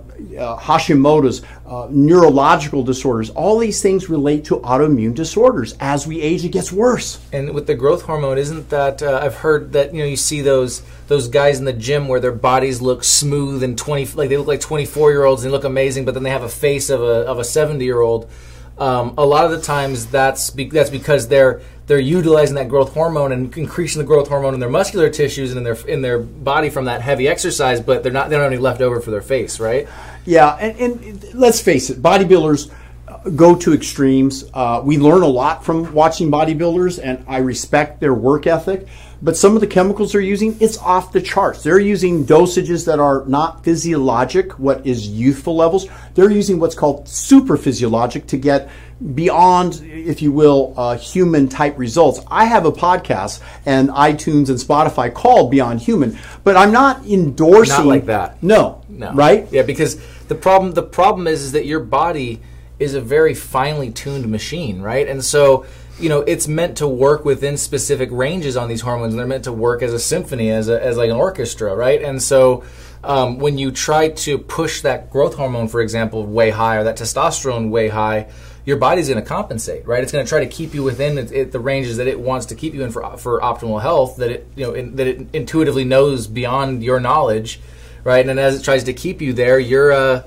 Hashimoto's, 0.58 1.42
uh, 1.66 1.88
neurological 1.90 2.82
disorders. 2.82 3.30
All 3.30 3.58
these 3.58 3.82
things 3.82 4.08
relate 4.08 4.44
to 4.46 4.58
autoimmune 4.58 5.14
disorders. 5.14 5.74
As 5.80 6.06
we 6.06 6.20
age, 6.20 6.44
it 6.44 6.50
gets 6.50 6.72
worse. 6.72 7.18
And 7.32 7.52
with 7.54 7.66
the 7.66 7.74
growth 7.74 8.02
hormone, 8.02 8.38
isn't 8.38 8.70
that 8.70 9.02
uh, 9.02 9.20
I've 9.22 9.36
heard 9.36 9.72
that 9.72 9.94
you 9.94 10.00
know 10.00 10.08
you 10.08 10.16
see 10.16 10.40
those 10.40 10.82
those 11.08 11.28
guys 11.28 11.58
in 11.58 11.64
the 11.64 11.72
gym 11.72 12.08
where 12.08 12.20
their 12.20 12.32
bodies 12.32 12.80
look 12.80 13.04
smooth 13.04 13.62
and 13.62 13.76
twenty 13.76 14.06
like 14.14 14.28
they 14.28 14.36
look 14.36 14.46
like 14.46 14.60
twenty 14.60 14.86
four 14.86 15.10
year 15.10 15.24
olds 15.24 15.44
and 15.44 15.50
they 15.50 15.56
look 15.56 15.64
amazing, 15.64 16.04
but 16.04 16.14
then 16.14 16.22
they 16.22 16.30
have 16.30 16.42
a 16.42 16.48
face 16.48 16.90
of 16.90 17.00
a 17.00 17.26
of 17.26 17.38
a 17.38 17.44
seventy 17.44 17.84
year 17.84 18.00
old. 18.00 18.30
Um, 18.78 19.14
a 19.18 19.24
lot 19.24 19.44
of 19.44 19.50
the 19.50 19.60
times 19.60 20.06
that's 20.06 20.50
be- 20.50 20.70
that's 20.70 20.90
because 20.90 21.28
they're 21.28 21.60
they're 21.86 21.98
utilizing 21.98 22.54
that 22.56 22.68
growth 22.68 22.94
hormone 22.94 23.32
and 23.32 23.56
increasing 23.56 24.00
the 24.00 24.06
growth 24.06 24.28
hormone 24.28 24.54
in 24.54 24.60
their 24.60 24.70
muscular 24.70 25.10
tissues 25.10 25.50
and 25.50 25.58
in 25.58 25.64
their 25.64 25.86
in 25.86 26.00
their 26.00 26.18
body 26.18 26.70
from 26.70 26.86
that 26.86 27.02
heavy 27.02 27.28
exercise, 27.28 27.80
but 27.80 28.02
they're 28.02 28.12
not 28.12 28.30
they 28.30 28.36
don't 28.36 28.44
have 28.44 28.52
any 28.52 28.60
left 28.60 28.80
over 28.80 29.00
for 29.00 29.10
their 29.10 29.22
face, 29.22 29.60
right? 29.60 29.86
Yeah, 30.24 30.54
and, 30.54 31.00
and 31.00 31.34
let's 31.34 31.60
face 31.60 31.90
it, 31.90 32.00
bodybuilders 32.00 32.70
uh, 33.08 33.30
go 33.30 33.56
to 33.56 33.74
extremes. 33.74 34.44
Uh, 34.54 34.80
we 34.84 34.98
learn 34.98 35.22
a 35.22 35.26
lot 35.26 35.64
from 35.64 35.92
watching 35.92 36.30
bodybuilders, 36.30 37.00
and 37.02 37.24
I 37.28 37.38
respect 37.38 38.00
their 38.00 38.14
work 38.14 38.46
ethic. 38.46 38.86
But 39.24 39.36
some 39.36 39.54
of 39.54 39.60
the 39.60 39.68
chemicals 39.68 40.12
they're 40.12 40.20
using, 40.20 40.56
it's 40.60 40.76
off 40.78 41.12
the 41.12 41.20
charts. 41.20 41.62
They're 41.62 41.78
using 41.78 42.24
dosages 42.24 42.86
that 42.86 42.98
are 42.98 43.24
not 43.26 43.62
physiologic, 43.62 44.58
what 44.58 44.84
is 44.84 45.06
youthful 45.06 45.54
levels. 45.54 45.86
They're 46.14 46.30
using 46.30 46.58
what's 46.58 46.74
called 46.74 47.08
super 47.08 47.56
physiologic 47.56 48.26
to 48.28 48.36
get 48.36 48.68
beyond, 49.14 49.80
if 49.84 50.22
you 50.22 50.32
will, 50.32 50.74
uh, 50.76 50.96
human 50.96 51.48
type 51.48 51.78
results. 51.78 52.20
I 52.28 52.46
have 52.46 52.66
a 52.66 52.72
podcast 52.72 53.40
and 53.64 53.90
iTunes 53.90 54.48
and 54.48 54.58
Spotify 54.58 55.14
called 55.14 55.52
Beyond 55.52 55.80
Human, 55.80 56.18
but 56.42 56.56
I'm 56.56 56.72
not 56.72 57.06
endorsing. 57.06 57.76
Not 57.76 57.86
like 57.86 58.06
that. 58.06 58.42
No. 58.42 58.82
No. 58.88 59.12
Right? 59.12 59.46
Yeah, 59.52 59.62
because 59.62 60.00
the 60.28 60.34
problem 60.34 60.72
the 60.72 60.82
problem 60.82 61.26
is 61.26 61.42
is 61.42 61.52
that 61.52 61.66
your 61.66 61.80
body 61.80 62.40
is 62.78 62.94
a 62.94 63.00
very 63.00 63.34
finely 63.34 63.90
tuned 63.90 64.28
machine, 64.28 64.80
right? 64.80 65.06
And 65.06 65.24
so 65.24 65.66
you 65.98 66.08
know 66.08 66.20
it's 66.20 66.48
meant 66.48 66.78
to 66.78 66.88
work 66.88 67.24
within 67.24 67.56
specific 67.56 68.08
ranges 68.12 68.56
on 68.56 68.68
these 68.68 68.80
hormones 68.80 69.12
and 69.12 69.20
they're 69.20 69.26
meant 69.26 69.44
to 69.44 69.52
work 69.52 69.82
as 69.82 69.92
a 69.92 69.98
symphony 69.98 70.50
as, 70.50 70.68
a, 70.68 70.82
as 70.82 70.96
like 70.96 71.10
an 71.10 71.16
orchestra 71.16 71.74
right 71.74 72.02
and 72.02 72.22
so 72.22 72.64
um, 73.04 73.38
when 73.38 73.58
you 73.58 73.70
try 73.70 74.08
to 74.08 74.38
push 74.38 74.80
that 74.82 75.10
growth 75.10 75.34
hormone 75.34 75.68
for 75.68 75.80
example 75.80 76.24
way 76.24 76.50
high 76.50 76.76
or 76.76 76.84
that 76.84 76.96
testosterone 76.96 77.70
way 77.70 77.88
high 77.88 78.26
your 78.64 78.76
body's 78.76 79.08
going 79.08 79.22
to 79.22 79.28
compensate 79.28 79.86
right 79.86 80.02
it's 80.02 80.12
going 80.12 80.24
to 80.24 80.28
try 80.28 80.40
to 80.40 80.46
keep 80.46 80.72
you 80.72 80.82
within 80.82 81.18
it, 81.18 81.30
it, 81.30 81.52
the 81.52 81.60
ranges 81.60 81.98
that 81.98 82.06
it 82.06 82.18
wants 82.18 82.46
to 82.46 82.54
keep 82.54 82.74
you 82.74 82.82
in 82.82 82.90
for, 82.90 83.16
for 83.16 83.40
optimal 83.40 83.80
health 83.80 84.16
that 84.16 84.30
it 84.30 84.48
you 84.56 84.64
know 84.64 84.72
in, 84.72 84.96
that 84.96 85.06
it 85.06 85.26
intuitively 85.32 85.84
knows 85.84 86.26
beyond 86.26 86.82
your 86.82 87.00
knowledge 87.00 87.60
right 88.04 88.28
and 88.28 88.38
as 88.38 88.60
it 88.60 88.64
tries 88.64 88.84
to 88.84 88.92
keep 88.92 89.20
you 89.20 89.32
there 89.32 89.58
you're 89.58 89.92
uh, 89.92 90.22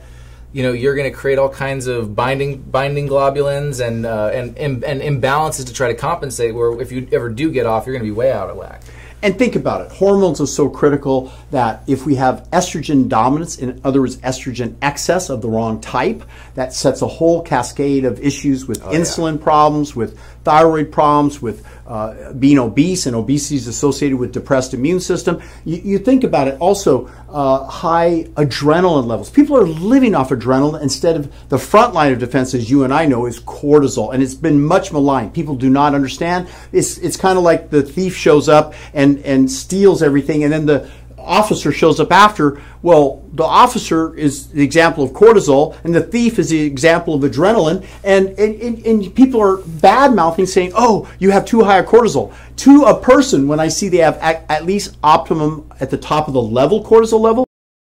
you 0.56 0.64
know 0.64 0.72
you're 0.72 0.96
going 0.96 1.12
to 1.12 1.16
create 1.16 1.38
all 1.38 1.50
kinds 1.50 1.86
of 1.86 2.16
binding 2.16 2.62
binding 2.62 3.10
globulins 3.10 3.86
and 3.86 4.06
uh, 4.06 4.32
and, 4.34 4.58
and 4.58 4.86
and 4.86 5.02
imbalances 5.02 5.66
to 5.66 5.74
try 5.74 5.90
to 5.90 5.96
compensate. 5.96 6.56
Where 6.56 6.82
if 6.82 6.94
you 6.94 7.10
ever 7.12 7.28
do 7.28 7.52
get 7.52 7.66
off, 7.66 7.86
you're 7.86 7.94
going 7.94 8.08
to 8.08 8.10
be 8.10 8.18
way 8.18 8.32
out 8.32 8.50
of 8.50 8.56
whack. 8.56 8.82
And 9.22 9.38
think 9.38 9.58
about 9.58 9.86
it. 9.86 9.92
Hormones 9.92 10.40
are 10.40 10.48
so 10.48 10.70
critical 10.70 11.34
that 11.52 11.84
if 11.88 12.06
we 12.06 12.16
have 12.16 12.48
estrogen 12.52 13.10
dominance, 13.10 13.58
in 13.58 13.82
other 13.84 14.00
words, 14.00 14.16
estrogen 14.18 14.76
excess 14.82 15.30
of 15.30 15.42
the 15.42 15.50
wrong 15.50 15.82
type, 15.82 16.24
that 16.54 16.74
sets 16.74 17.02
a 17.02 17.08
whole 17.08 17.42
cascade 17.42 18.06
of 18.06 18.20
issues 18.20 18.66
with 18.66 18.82
insulin 18.84 19.42
problems, 19.42 19.94
with 19.94 20.18
thyroid 20.46 20.92
problems, 20.92 21.42
with 21.42 21.66
uh, 21.88 22.32
being 22.34 22.58
obese, 22.58 23.06
and 23.06 23.16
obesity 23.16 23.56
is 23.56 23.68
associated 23.68 24.18
with 24.18 24.32
depressed 24.32 24.74
immune 24.74 25.00
system. 25.00 25.42
You, 25.66 25.82
you 25.84 26.00
think 26.00 26.24
about 26.24 26.48
it 26.48 26.58
also, 26.60 27.10
uh, 27.30 27.66
high 27.66 28.28
adrenaline 28.36 29.08
levels. 29.08 29.30
People 29.30 29.58
are 29.58 29.68
living 29.68 30.16
off 30.16 30.30
adrenaline 30.30 30.82
instead 30.82 31.16
of 31.16 31.50
the 31.50 31.58
front 31.58 31.94
line 31.94 32.14
of 32.14 32.20
defense, 32.20 32.54
as 32.54 32.70
you 32.72 32.84
and 32.84 32.94
I 32.94 33.06
know, 33.06 33.26
is 33.26 33.40
cortisol, 33.42 34.14
and 34.14 34.24
it's 34.24 34.34
been 34.36 34.64
much 34.64 34.94
maligned. 34.94 35.34
People 35.34 35.56
do 35.56 35.70
not 35.70 35.94
understand. 35.94 36.48
It's 36.72 36.98
it's 37.00 37.18
kind 37.18 37.38
of 37.38 37.44
like 37.44 37.70
the 37.70 37.82
thief 37.82 38.16
shows 38.16 38.48
up 38.48 38.74
and 38.94 39.20
and 39.26 39.52
steals 39.52 40.02
everything, 40.02 40.44
and 40.44 40.54
then 40.54 40.66
the 40.66 40.90
officer 41.26 41.72
shows 41.72 42.00
up 42.00 42.12
after, 42.12 42.62
well, 42.82 43.24
the 43.34 43.44
officer 43.44 44.16
is 44.16 44.48
the 44.48 44.64
example 44.64 45.04
of 45.04 45.12
cortisol, 45.12 45.76
and 45.84 45.94
the 45.94 46.02
thief 46.02 46.40
is 46.40 46.50
the 46.50 46.62
example 46.62 47.16
of 47.16 47.22
adrenaline, 47.22 47.86
and, 48.04 48.30
and, 48.40 48.62
and, 48.62 48.86
and 48.86 49.16
people 49.16 49.42
are 49.42 49.58
bad 49.58 50.14
mouthing 50.14 50.46
saying, 50.46 50.72
oh, 50.76 51.12
you 51.20 51.32
have 51.32 51.46
too 51.46 51.64
high 51.64 51.80
a 51.80 51.84
cortisol. 51.84 52.34
To 52.58 52.84
a 52.84 53.00
person, 53.00 53.48
when 53.48 53.60
I 53.60 53.68
see 53.68 53.90
they 53.90 53.98
have 53.98 54.18
at, 54.20 54.46
at 54.50 54.66
least 54.66 54.98
optimum 55.04 55.72
at 55.80 55.90
the 55.90 55.98
top 55.98 56.28
of 56.28 56.34
the 56.34 56.42
level 56.42 56.84
cortisol 56.84 57.20
level, 57.20 57.45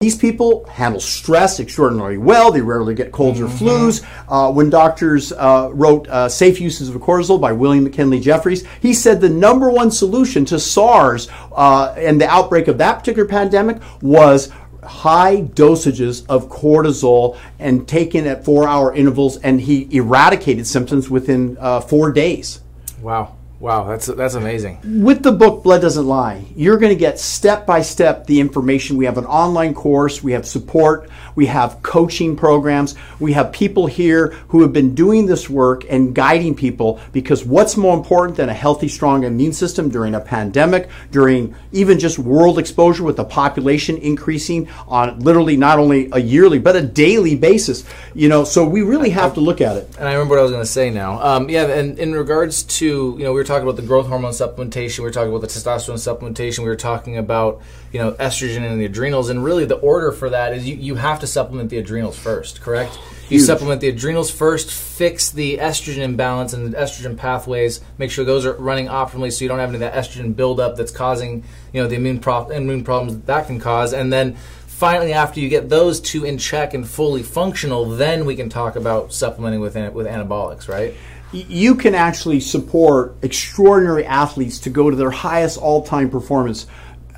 these 0.02 0.18
people 0.18 0.66
handle 0.66 1.00
stress 1.00 1.60
extraordinarily 1.60 2.18
well. 2.18 2.52
They 2.52 2.62
rarely 2.62 2.96
get 2.96 3.12
colds 3.12 3.40
or 3.40 3.46
flus. 3.46 4.04
Uh, 4.28 4.52
when 4.52 4.70
doctors 4.72 5.32
uh, 5.32 5.70
wrote 5.72 6.08
uh, 6.10 6.28
Safe 6.28 6.60
Uses 6.60 6.90
of 6.90 7.00
Cortisol 7.00 7.40
by 7.40 7.52
William 7.52 7.84
McKinley 7.84 8.20
Jefferies, 8.20 8.66
he 8.82 8.94
said 8.94 9.22
the 9.22 9.30
number 9.30 9.70
one 9.70 9.92
solution 9.92 10.44
to 10.46 10.60
SARS 10.60 11.30
uh, 11.56 11.94
and 11.96 12.20
the 12.20 12.28
outbreak 12.28 12.68
of 12.68 12.80
that 12.80 12.98
particular 13.00 13.28
pandemic 13.28 13.78
was 14.02 14.52
high 14.84 15.38
dosages 15.38 16.26
of 16.28 16.50
cortisol 16.50 17.38
and 17.60 17.88
taken 17.88 18.26
at 18.26 18.44
four 18.44 18.68
hour 18.68 18.94
intervals, 18.96 19.38
and 19.38 19.62
he 19.62 19.88
eradicated 19.96 20.66
symptoms 20.66 21.10
within 21.10 21.58
uh, 21.60 21.80
four 21.80 22.12
days. 22.12 22.62
Wow. 23.02 23.38
Wow, 23.62 23.84
that's 23.84 24.08
that's 24.08 24.34
amazing. 24.34 24.80
With 25.04 25.22
the 25.22 25.32
book 25.32 25.64
Blood 25.64 25.84
Doesn't 25.84 26.08
Lie, 26.08 26.46
you're 26.56 26.80
going 26.80 26.90
to 26.90 27.00
get 27.00 27.20
step 27.20 27.68
by 27.68 27.84
step 27.84 28.26
the 28.26 28.40
information. 28.40 28.98
We 28.98 29.06
have 29.06 29.20
an 29.20 29.28
online 29.28 29.76
course, 29.76 30.24
we 30.24 30.32
have 30.32 30.48
support, 30.48 31.12
we 31.36 31.46
have 31.46 31.84
coaching 31.84 32.36
programs, 32.36 32.96
we 33.20 33.34
have 33.34 33.52
people 33.52 33.86
here 33.86 34.30
who 34.48 34.64
have 34.64 34.74
been 34.74 34.96
doing 34.96 35.28
this 35.28 35.48
work 35.48 35.84
and 35.92 36.16
guiding 36.16 36.56
people 36.56 37.00
because 37.12 37.46
what's 37.46 37.78
more 37.78 37.96
important 37.96 38.36
than 38.36 38.50
a 38.50 38.54
healthy, 38.54 38.88
strong 38.88 39.26
immune 39.26 39.54
system 39.54 39.90
during 39.90 40.16
a 40.16 40.20
pandemic, 40.20 40.90
during 41.12 41.54
even 41.72 42.00
just 42.00 42.18
world 42.18 42.58
exposure 42.58 43.04
with 43.04 43.16
the 43.16 43.24
population 43.24 43.96
increasing 43.98 44.68
on 44.88 45.20
literally 45.20 45.56
not 45.56 45.78
only 45.78 46.10
a 46.14 46.20
yearly 46.20 46.58
but 46.58 46.76
a 46.76 46.82
daily 46.82 47.36
basis? 47.36 47.86
You 48.16 48.28
know, 48.28 48.44
so 48.44 48.68
we 48.68 48.82
really 48.82 49.12
have 49.12 49.36
to 49.36 49.40
look 49.40 49.62
at 49.62 49.78
it. 49.78 49.88
And 50.00 50.08
I 50.08 50.14
remember 50.14 50.32
what 50.32 50.40
I 50.40 50.44
was 50.44 50.52
going 50.52 50.64
to 50.64 50.72
say 50.72 50.90
now. 50.90 51.22
Um, 51.22 51.48
yeah, 51.48 51.68
and 51.68 52.00
in 52.00 52.14
regards 52.14 52.64
to 52.64 53.16
you 53.20 53.24
know 53.24 53.34
we 53.34 53.40
were 53.40 53.51
talking 53.52 53.68
about 53.68 53.76
the 53.76 53.86
growth 53.86 54.08
hormone 54.08 54.32
supplementation, 54.32 55.00
we 55.00 55.04
were 55.04 55.12
talking 55.12 55.30
about 55.30 55.42
the 55.42 55.48
testosterone 55.48 55.96
supplementation, 55.96 56.60
we 56.60 56.66
were 56.66 56.76
talking 56.76 57.18
about 57.18 57.62
you 57.92 58.00
know 58.00 58.14
estrogen 58.14 58.64
and 58.64 58.80
the 58.80 58.86
adrenals, 58.86 59.30
and 59.30 59.44
really 59.44 59.66
the 59.66 59.76
order 59.76 60.12
for 60.12 60.30
that 60.30 60.54
is 60.54 60.68
you, 60.68 60.76
you 60.76 60.96
have 60.96 61.20
to 61.20 61.28
supplement 61.28 61.70
the 61.70 61.78
adrenals 61.78 62.18
first, 62.18 62.62
correct? 62.62 62.98
You 63.30 63.40
supplement 63.40 63.80
the 63.80 63.88
adrenals 63.90 64.30
first, 64.30 64.72
fix 64.72 65.32
the 65.32 65.58
estrogen 65.58 66.00
imbalance 66.00 66.54
and 66.54 66.74
the 66.74 66.78
estrogen 66.78 67.16
pathways, 67.16 67.80
make 67.98 68.12
sure 68.12 68.26
those 68.26 68.46
are 68.46 68.54
running 68.54 68.88
optimally, 68.88 69.32
so 69.32 69.44
you 69.44 69.50
don't 69.50 69.60
have 69.60 69.70
any 69.70 69.76
of 69.76 69.82
that 69.82 69.94
estrogen 69.94 70.36
buildup 70.36 70.76
that's 70.78 70.92
causing 70.92 71.44
you 71.74 71.82
know 71.82 71.88
the 71.88 71.96
immune 71.96 72.20
pro- 72.20 72.50
immune 72.50 72.84
problems 72.84 73.16
that, 73.18 73.26
that 73.26 73.48
can 73.48 73.60
cause, 73.60 73.92
and 73.94 74.14
then 74.14 74.38
finally 74.82 75.14
after 75.14 75.40
you 75.40 75.48
get 75.48 75.70
those 75.70 76.00
two 76.00 76.24
in 76.24 76.38
check 76.38 76.74
and 76.74 76.88
fully 76.88 77.22
functional, 77.22 77.86
then 77.86 78.26
we 78.26 78.36
can 78.36 78.50
talk 78.50 78.76
about 78.76 79.14
supplementing 79.14 79.60
with 79.60 79.76
with 79.94 80.08
anabolics, 80.08 80.70
right? 80.70 80.94
You 81.32 81.76
can 81.76 81.96
actually 81.96 82.40
support 82.40 83.16
extraordinary 83.22 84.06
athletes 84.06 84.60
to 84.60 84.70
go 84.70 84.90
to 84.90 84.96
their 84.96 85.12
highest 85.12 85.58
all-time 85.58 86.10
performance. 86.10 86.68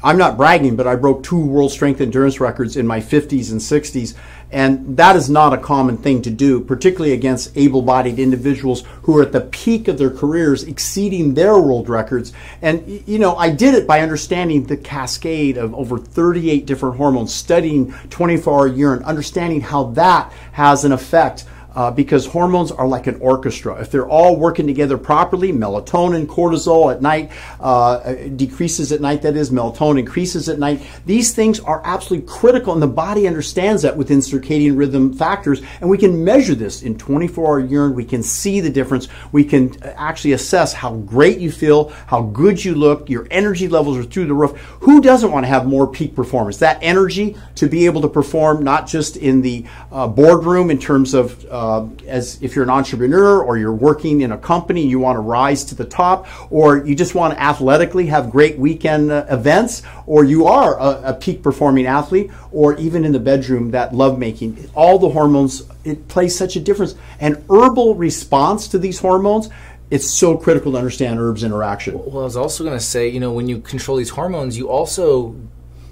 I'm 0.03 0.17
not 0.17 0.35
bragging, 0.35 0.75
but 0.75 0.85
I 0.85 0.97
broke 0.97 1.23
two 1.23 1.39
world 1.39 1.71
strength 1.71 2.01
endurance 2.01 2.39
records 2.41 2.75
in 2.75 2.85
my 2.85 2.99
50s 2.99 3.51
and 3.51 3.61
60s, 3.61 4.13
and 4.51 4.97
that 4.97 5.15
is 5.15 5.29
not 5.29 5.53
a 5.53 5.57
common 5.57 5.97
thing 5.97 6.21
to 6.23 6.29
do, 6.29 6.59
particularly 6.59 7.13
against 7.13 7.55
able-bodied 7.57 8.19
individuals 8.19 8.83
who 9.03 9.17
are 9.17 9.23
at 9.23 9.31
the 9.31 9.41
peak 9.41 9.87
of 9.87 9.97
their 9.97 10.11
careers, 10.11 10.63
exceeding 10.63 11.33
their 11.33 11.57
world 11.57 11.87
records. 11.87 12.33
And 12.61 13.01
you 13.07 13.17
know, 13.17 13.35
I 13.37 13.49
did 13.49 13.73
it 13.75 13.87
by 13.87 14.01
understanding 14.01 14.65
the 14.65 14.77
cascade 14.77 15.57
of 15.57 15.73
over 15.73 15.97
38 15.97 16.65
different 16.65 16.97
hormones, 16.97 17.33
studying 17.33 17.93
24-hour 18.09 18.67
urine, 18.67 19.03
understanding 19.03 19.61
how 19.61 19.85
that 19.91 20.31
has 20.51 20.83
an 20.83 20.91
effect 20.91 21.45
uh, 21.75 21.91
because 21.91 22.25
hormones 22.25 22.71
are 22.71 22.87
like 22.87 23.07
an 23.07 23.19
orchestra. 23.19 23.79
If 23.81 23.91
they're 23.91 24.07
all 24.07 24.35
working 24.35 24.67
together 24.67 24.97
properly, 24.97 25.51
melatonin, 25.51 26.25
cortisol 26.25 26.93
at 26.93 27.01
night 27.01 27.31
uh, 27.59 28.13
decreases 28.35 28.91
at 28.91 29.01
night, 29.01 29.21
that 29.23 29.35
is, 29.35 29.49
melatonin 29.49 29.99
increases 29.99 30.49
at 30.49 30.59
night. 30.59 30.81
These 31.05 31.33
things 31.33 31.59
are 31.59 31.81
absolutely 31.83 32.27
critical, 32.27 32.73
and 32.73 32.81
the 32.81 32.87
body 32.87 33.27
understands 33.27 33.81
that 33.81 33.95
within 33.95 34.19
circadian 34.19 34.77
rhythm 34.77 35.13
factors, 35.13 35.61
and 35.81 35.89
we 35.89 35.97
can 35.97 36.23
measure 36.23 36.55
this 36.55 36.83
in 36.83 36.97
24 36.97 37.47
hour 37.47 37.59
urine. 37.59 37.95
We 37.95 38.05
can 38.05 38.23
see 38.23 38.59
the 38.59 38.69
difference. 38.69 39.07
We 39.31 39.43
can 39.43 39.81
actually 39.83 40.33
assess 40.33 40.73
how 40.73 40.95
great 40.95 41.39
you 41.39 41.51
feel, 41.51 41.89
how 42.07 42.21
good 42.21 42.63
you 42.63 42.75
look, 42.75 43.09
your 43.09 43.27
energy 43.31 43.67
levels 43.67 43.97
are 43.97 44.03
through 44.03 44.25
the 44.25 44.33
roof. 44.33 44.57
Who 44.81 45.01
doesn't 45.01 45.31
want 45.31 45.43
to 45.43 45.47
have 45.47 45.65
more 45.65 45.87
peak 45.87 46.15
performance? 46.15 46.57
That 46.57 46.79
energy 46.81 47.35
to 47.55 47.67
be 47.67 47.85
able 47.85 48.01
to 48.01 48.09
perform 48.09 48.63
not 48.63 48.87
just 48.87 49.17
in 49.17 49.41
the 49.41 49.65
uh, 49.91 50.07
boardroom 50.07 50.69
in 50.69 50.79
terms 50.79 51.13
of 51.13 51.45
uh, 51.63 51.87
as 52.07 52.41
if 52.41 52.55
you're 52.55 52.63
an 52.63 52.69
entrepreneur 52.69 53.41
or 53.41 53.57
you're 53.57 53.79
working 53.89 54.21
in 54.21 54.31
a 54.33 54.37
company, 54.37 54.85
you 54.85 54.99
want 54.99 55.15
to 55.15 55.21
rise 55.21 55.63
to 55.63 55.75
the 55.75 55.85
top, 55.85 56.27
or 56.51 56.85
you 56.85 56.93
just 56.93 57.15
want 57.15 57.33
to 57.33 57.41
athletically 57.41 58.07
have 58.07 58.29
great 58.29 58.57
weekend 58.57 59.11
uh, 59.11 59.25
events, 59.29 59.81
or 60.05 60.25
you 60.25 60.45
are 60.45 60.77
a, 60.77 61.11
a 61.11 61.13
peak 61.13 61.41
performing 61.41 61.85
athlete, 61.85 62.29
or 62.51 62.75
even 62.77 63.05
in 63.05 63.11
the 63.13 63.19
bedroom, 63.19 63.71
that 63.71 63.93
lovemaking. 63.93 64.69
All 64.75 64.99
the 64.99 65.09
hormones, 65.09 65.63
it 65.85 66.07
plays 66.09 66.37
such 66.37 66.55
a 66.57 66.59
difference. 66.59 66.95
And 67.19 67.43
herbal 67.49 67.95
response 67.95 68.67
to 68.69 68.77
these 68.77 68.99
hormones, 68.99 69.49
it's 69.89 70.09
so 70.09 70.35
critical 70.35 70.73
to 70.73 70.77
understand 70.77 71.19
herbs 71.19 71.43
interaction. 71.43 71.93
Well, 71.93 72.19
I 72.19 72.23
was 72.23 72.35
also 72.35 72.63
going 72.63 72.77
to 72.77 72.83
say, 72.83 73.07
you 73.07 73.19
know, 73.19 73.31
when 73.31 73.47
you 73.47 73.59
control 73.59 73.97
these 73.97 74.09
hormones, 74.09 74.57
you 74.57 74.69
also 74.69 75.35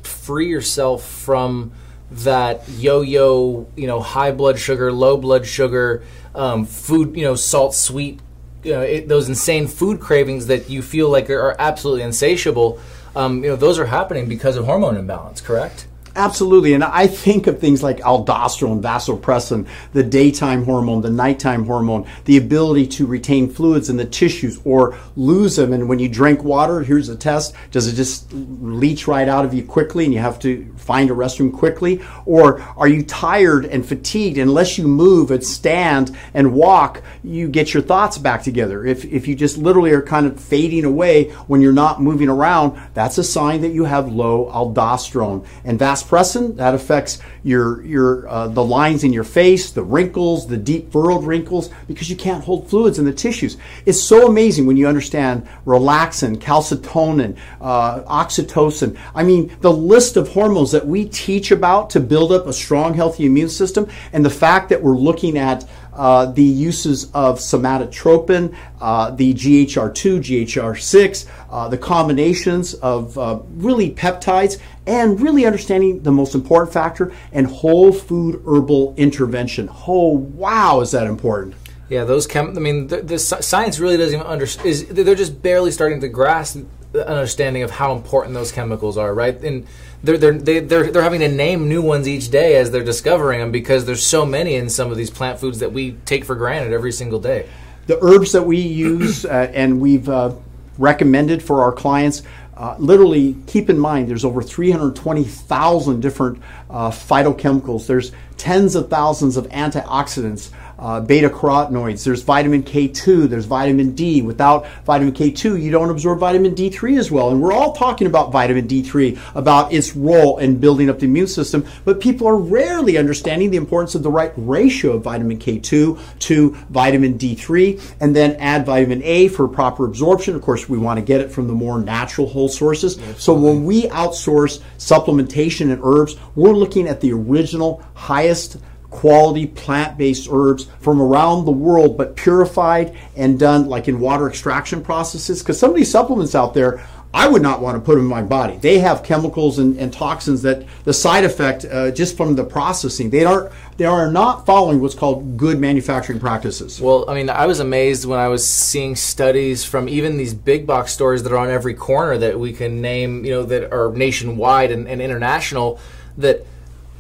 free 0.04 0.50
yourself 0.50 1.08
from 1.08 1.72
that 2.12 2.68
yo-yo, 2.70 3.68
you 3.76 3.88
know, 3.88 4.00
high 4.00 4.32
blood 4.32 4.60
sugar, 4.60 4.92
low 4.92 5.18
blood 5.18 5.46
sugar, 5.46 6.04
um, 6.36 6.66
food, 6.66 7.16
you 7.16 7.24
know, 7.24 7.36
salt, 7.36 7.74
sweet, 7.74 8.20
you 8.64 8.74
know, 8.74 8.82
it, 8.82 9.08
those 9.08 9.30
insane 9.30 9.68
food 9.68 10.00
cravings 10.00 10.48
that 10.48 10.70
you 10.70 10.82
feel 10.82 11.10
like 11.10 11.30
are, 11.30 11.56
absolutely 11.58 12.04
insatiable. 12.04 12.80
Um, 13.16 13.44
you 13.44 13.50
know, 13.50 13.56
those 13.56 13.80
are 13.80 13.86
happening 13.86 14.28
because 14.28 14.56
of 14.56 14.66
hormone 14.66 14.98
imbalance, 14.98 15.42
correct? 15.42 15.88
Absolutely, 16.14 16.74
and 16.74 16.84
I 16.84 17.08
think 17.08 17.48
of 17.48 17.60
things 17.60 17.82
like 17.82 18.00
aldosterone, 18.00 18.82
vasopressin, 18.82 19.66
the 19.94 20.04
daytime 20.04 20.66
hormone, 20.66 21.02
the 21.02 21.10
nighttime 21.10 21.66
hormone, 21.66 22.06
the 22.26 22.36
ability 22.36 22.88
to 22.88 23.06
retain 23.06 23.50
fluids 23.50 23.90
in 23.90 23.96
the 23.96 24.04
tissues 24.04 24.60
or 24.66 24.98
lose 25.16 25.56
them. 25.56 25.72
And 25.72 25.88
when 25.88 26.00
you 26.00 26.10
drink 26.10 26.44
water, 26.44 26.82
here's 26.82 27.08
a 27.08 27.16
test: 27.16 27.56
does 27.72 27.88
it 27.88 27.96
just 27.96 28.32
leach 28.34 29.08
right 29.08 29.30
out 29.30 29.46
of 29.46 29.54
you 29.54 29.64
quickly, 29.64 30.04
and 30.04 30.14
you 30.14 30.20
have 30.20 30.38
to 30.40 30.74
find 30.76 31.10
a 31.10 31.14
restroom 31.14 31.54
quickly, 31.54 32.02
or 32.26 32.62
are 32.76 32.90
you 32.90 33.04
tired 33.04 33.66
and 33.66 33.86
fatigued? 33.86 34.38
Unless 34.38 34.78
you 34.78 34.90
move 34.90 35.32
and 35.32 35.42
stand 35.42 36.14
and 36.34 36.54
walk, 36.54 37.04
you 37.24 37.48
get 37.48 37.74
your 37.74 37.84
thoughts 37.84 38.18
back 38.18 38.44
together. 38.44 38.86
If 38.86 39.06
if 39.06 39.30
you 39.30 39.36
just 39.36 39.58
literally 39.58 39.92
are 39.92 40.02
kind 40.02 40.26
of 40.26 40.38
fading 40.38 40.84
away 40.84 41.30
when 41.48 41.62
you're 41.62 41.72
not 41.72 42.02
moving 42.02 42.28
around, 42.28 42.78
that's 42.94 43.18
a 43.18 43.24
sign 43.24 43.62
that 43.62 43.72
you 43.72 43.86
have 43.86 44.12
low 44.12 44.52
aldosterone 44.52 45.46
and 45.64 45.80
vas 45.80 46.01
vasopressin 46.02 46.56
that 46.58 46.74
affects 46.74 47.20
your 47.44 47.84
your 47.84 48.28
uh, 48.28 48.48
the 48.48 48.64
lines 48.64 49.04
in 49.04 49.14
your 49.14 49.24
face, 49.24 49.72
the 49.72 49.84
wrinkles, 49.84 50.48
the 50.48 50.58
deep 50.58 50.92
furrowed 50.92 51.24
wrinkles, 51.24 51.70
because 51.88 52.10
you 52.10 52.16
can't 52.16 52.44
hold 52.44 52.70
fluids 52.70 53.00
in 53.00 53.06
the 53.06 53.14
tissues. 53.14 53.58
It's 53.86 54.02
so 54.02 54.28
amazing 54.28 54.66
when 54.66 54.78
you 54.78 54.88
understand 54.88 55.48
relaxin, 55.66 56.38
calcitonin, 56.38 57.38
uh, 57.60 58.02
oxytocin. 58.02 58.98
I 59.16 59.24
mean, 59.24 59.56
the 59.62 59.72
list 59.72 60.18
of 60.18 60.30
hormones 60.30 60.72
that 60.72 60.86
we 60.86 61.06
teach 61.06 61.52
about 61.52 61.90
to 61.92 62.00
build 62.00 62.32
up 62.32 62.48
a 62.48 62.54
strong, 62.54 62.94
healthy 62.94 63.26
immune 63.26 63.50
system, 63.50 63.88
and 64.14 64.26
the 64.26 64.30
fact 64.30 64.70
that 64.70 64.82
we're 64.82 64.98
looking 64.98 65.38
at 65.38 65.66
uh, 65.94 66.26
the 66.28 66.44
uses 66.44 67.06
of 67.14 67.40
somatotropin, 67.40 68.56
uh, 68.80 69.12
the 69.12 69.34
GHR2, 69.34 70.20
GHR6, 70.20 71.28
uh, 71.50 71.68
the 71.68 71.78
combinations 71.78 72.74
of 72.76 73.18
uh, 73.18 73.40
really 73.52 73.92
peptides, 73.92 74.60
and 74.88 75.20
really 75.20 75.46
understanding 75.46 76.02
the 76.04 76.12
most 76.12 76.36
important 76.36 76.74
factor 76.74 77.14
and 77.32 77.48
whole 77.48 77.92
food 77.92 78.42
herbal 78.46 78.94
intervention. 78.98 79.70
Oh, 79.88 80.10
wow, 80.10 80.82
is 80.82 80.92
that 80.92 81.08
important? 81.08 81.56
Yeah, 81.90 82.06
those 82.06 82.26
chem. 82.26 82.56
I 82.56 82.62
mean, 82.62 82.88
the, 82.88 83.02
the 83.02 83.20
science 83.20 83.80
really 83.80 83.98
doesn't 83.98 84.18
even 84.18 84.26
understand. 84.26 84.70
Is 84.70 84.88
they're 84.88 85.14
just 85.14 85.42
barely 85.42 85.72
starting 85.72 86.00
to 86.00 86.08
grasp 86.08 86.58
the 86.94 87.08
understanding 87.08 87.64
of 87.64 87.72
how 87.72 87.94
important 87.94 88.34
those 88.34 88.52
chemicals 88.52 88.98
are, 88.98 89.14
right? 89.14 89.38
And 89.44 89.68
they're 90.04 90.18
they're 90.18 90.34
they, 90.34 90.60
they're 90.60 90.92
they're 90.92 91.02
having 91.04 91.20
to 91.20 91.28
name 91.28 91.70
new 91.70 91.82
ones 91.82 92.08
each 92.08 92.30
day 92.30 92.56
as 92.56 92.72
they're 92.72 92.84
discovering 92.84 93.40
them 93.40 93.52
because 93.52 93.86
there's 93.86 94.06
so 94.06 94.26
many 94.26 94.56
in 94.56 94.70
some 94.70 94.92
of 94.92 94.98
these 94.98 95.10
plant 95.10 95.40
foods 95.40 95.60
that 95.60 95.72
we 95.72 95.94
take 96.06 96.26
for 96.26 96.36
granted 96.36 96.74
every 96.74 96.92
single 96.92 97.20
day. 97.20 97.48
The 97.88 98.00
herbs 98.02 98.32
that 98.32 98.44
we 98.44 98.58
use 98.58 99.26
uh, 99.26 99.52
and 99.54 99.80
we've 99.80 100.10
uh, 100.10 100.34
recommended 100.78 101.44
for 101.44 101.62
our 101.62 101.72
clients. 101.72 102.24
Uh, 102.56 102.76
literally, 102.78 103.36
keep 103.48 103.70
in 103.70 103.80
mind 103.80 104.08
there's 104.08 104.26
over 104.26 104.42
320,000 104.42 106.00
different 106.00 106.42
uh, 106.70 106.92
phytochemicals. 106.92 107.88
There's 107.88 108.12
tens 108.38 108.76
of 108.76 108.90
thousands 108.90 109.38
of 109.38 109.48
antioxidants 109.50 110.52
uh, 110.82 111.00
beta 111.00 111.30
carotenoids, 111.30 112.04
there's 112.04 112.24
vitamin 112.24 112.64
K2, 112.64 113.30
there's 113.30 113.46
vitamin 113.46 113.94
D. 113.94 114.22
Without 114.24 114.68
vitamin 114.84 115.14
K2, 115.14 115.62
you 115.62 115.72
don't 115.72 115.92
absorb 115.92 116.20
vitamin 116.20 116.56
D3 116.56 116.98
as 116.98 117.12
well. 117.12 117.30
And 117.30 117.42
we're 117.42 117.54
all 117.54 117.74
talking 117.74 118.08
about 118.08 118.32
vitamin 118.32 118.68
D3, 118.68 119.18
about 119.36 119.72
its 119.72 119.96
role 119.96 120.40
in 120.40 120.58
building 120.58 120.90
up 120.90 121.00
the 121.00 121.06
immune 121.06 121.28
system, 121.28 121.66
but 121.86 122.02
people 122.02 122.28
are 122.28 122.36
rarely 122.38 122.98
understanding 122.98 123.52
the 123.52 123.58
importance 123.58 123.94
of 123.94 124.02
the 124.02 124.10
right 124.10 124.34
ratio 124.36 124.94
of 124.94 125.04
vitamin 125.04 125.38
K2 125.38 126.00
to 126.20 126.50
vitamin 126.70 127.18
D3, 127.18 127.96
and 128.00 128.16
then 128.16 128.36
add 128.38 128.66
vitamin 128.66 129.04
A 129.04 129.28
for 129.28 129.48
proper 129.48 129.86
absorption. 129.86 130.36
Of 130.36 130.42
course, 130.42 130.68
we 130.68 130.80
want 130.80 130.98
to 130.98 131.06
get 131.06 131.22
it 131.22 131.32
from 131.32 131.48
the 131.48 131.54
more 131.54 131.80
natural 131.80 132.28
whole 132.28 132.50
sources. 132.50 133.00
So 133.18 133.34
when 133.34 133.66
we 133.66 133.84
outsource 133.84 134.62
supplementation 134.80 135.72
and 135.72 135.80
herbs, 135.84 136.16
we're 136.36 136.54
looking 136.54 136.88
at 136.88 137.02
the 137.02 137.14
original 137.14 137.84
highest 137.94 138.58
quality 138.92 139.48
plant 139.48 139.98
based 139.98 140.28
herbs 140.32 140.68
from 140.80 141.02
around 141.02 141.46
the 141.46 141.52
world, 141.52 141.98
but 141.98 142.16
purified 142.16 142.96
and 143.16 143.40
done 143.40 143.68
like 143.68 143.88
in 143.88 144.00
water 144.00 144.28
extraction 144.28 144.84
processes. 144.84 145.42
Because 145.42 145.58
some 145.58 145.72
of 145.72 145.76
these 145.76 145.90
supplements 145.90 146.36
out 146.36 146.54
there, 146.54 146.86
I 147.14 147.28
would 147.28 147.42
not 147.42 147.62
want 147.62 147.76
to 147.76 147.82
put 147.82 147.96
them 147.96 148.06
in 148.06 148.10
my 148.10 148.22
body. 148.22 148.58
They 148.58 148.80
have 148.80 149.04
chemicals 149.04 149.60
and, 149.60 149.78
and 149.78 149.92
toxins 149.92 150.44
that 150.44 150.66
the 150.86 150.94
side 150.94 151.26
effect 151.26 151.66
uh, 151.66 151.92
just 151.92 152.16
from 152.16 152.36
the 152.36 152.44
processing. 152.44 153.10
They 153.10 153.26
are 153.26 153.52
they 153.76 153.86
are 153.86 154.10
not 154.10 154.46
following 154.46 154.80
what's 154.80 154.96
called 154.96 155.36
good 155.36 155.60
manufacturing 155.60 156.20
practices. 156.20 156.80
Well, 156.80 157.10
I 157.10 157.16
mean, 157.16 157.30
I 157.30 157.48
was 157.48 157.60
amazed 157.60 158.06
when 158.06 158.20
I 158.20 158.30
was 158.30 158.48
seeing 158.48 158.96
studies 158.96 159.66
from 159.66 159.90
even 159.90 160.18
these 160.18 160.34
big 160.34 160.66
box 160.66 160.94
stores 160.94 161.24
that 161.24 161.34
are 161.34 161.38
on 161.38 161.50
every 161.50 161.74
corner 161.74 162.18
that 162.18 162.40
we 162.40 162.54
can 162.54 162.82
name, 162.82 163.26
you 163.26 163.32
know, 163.32 163.44
that 163.44 163.74
are 163.74 163.92
nationwide 163.92 164.72
and, 164.72 164.88
and 164.88 165.02
international. 165.02 165.80
That 166.18 166.46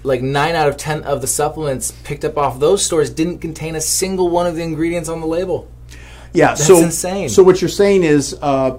like 0.03 0.21
nine 0.21 0.55
out 0.55 0.67
of 0.67 0.77
ten 0.77 1.03
of 1.03 1.21
the 1.21 1.27
supplements 1.27 1.91
picked 2.03 2.25
up 2.25 2.37
off 2.37 2.59
those 2.59 2.83
stores 2.85 3.09
didn't 3.09 3.39
contain 3.39 3.75
a 3.75 3.81
single 3.81 4.29
one 4.29 4.47
of 4.47 4.55
the 4.55 4.63
ingredients 4.63 5.09
on 5.09 5.19
the 5.21 5.27
label. 5.27 5.69
Yeah, 6.33 6.47
That's 6.47 6.65
so 6.65 6.77
insane. 6.77 7.27
So 7.29 7.43
what 7.43 7.61
you're 7.61 7.69
saying 7.69 8.03
is 8.03 8.37
uh, 8.41 8.77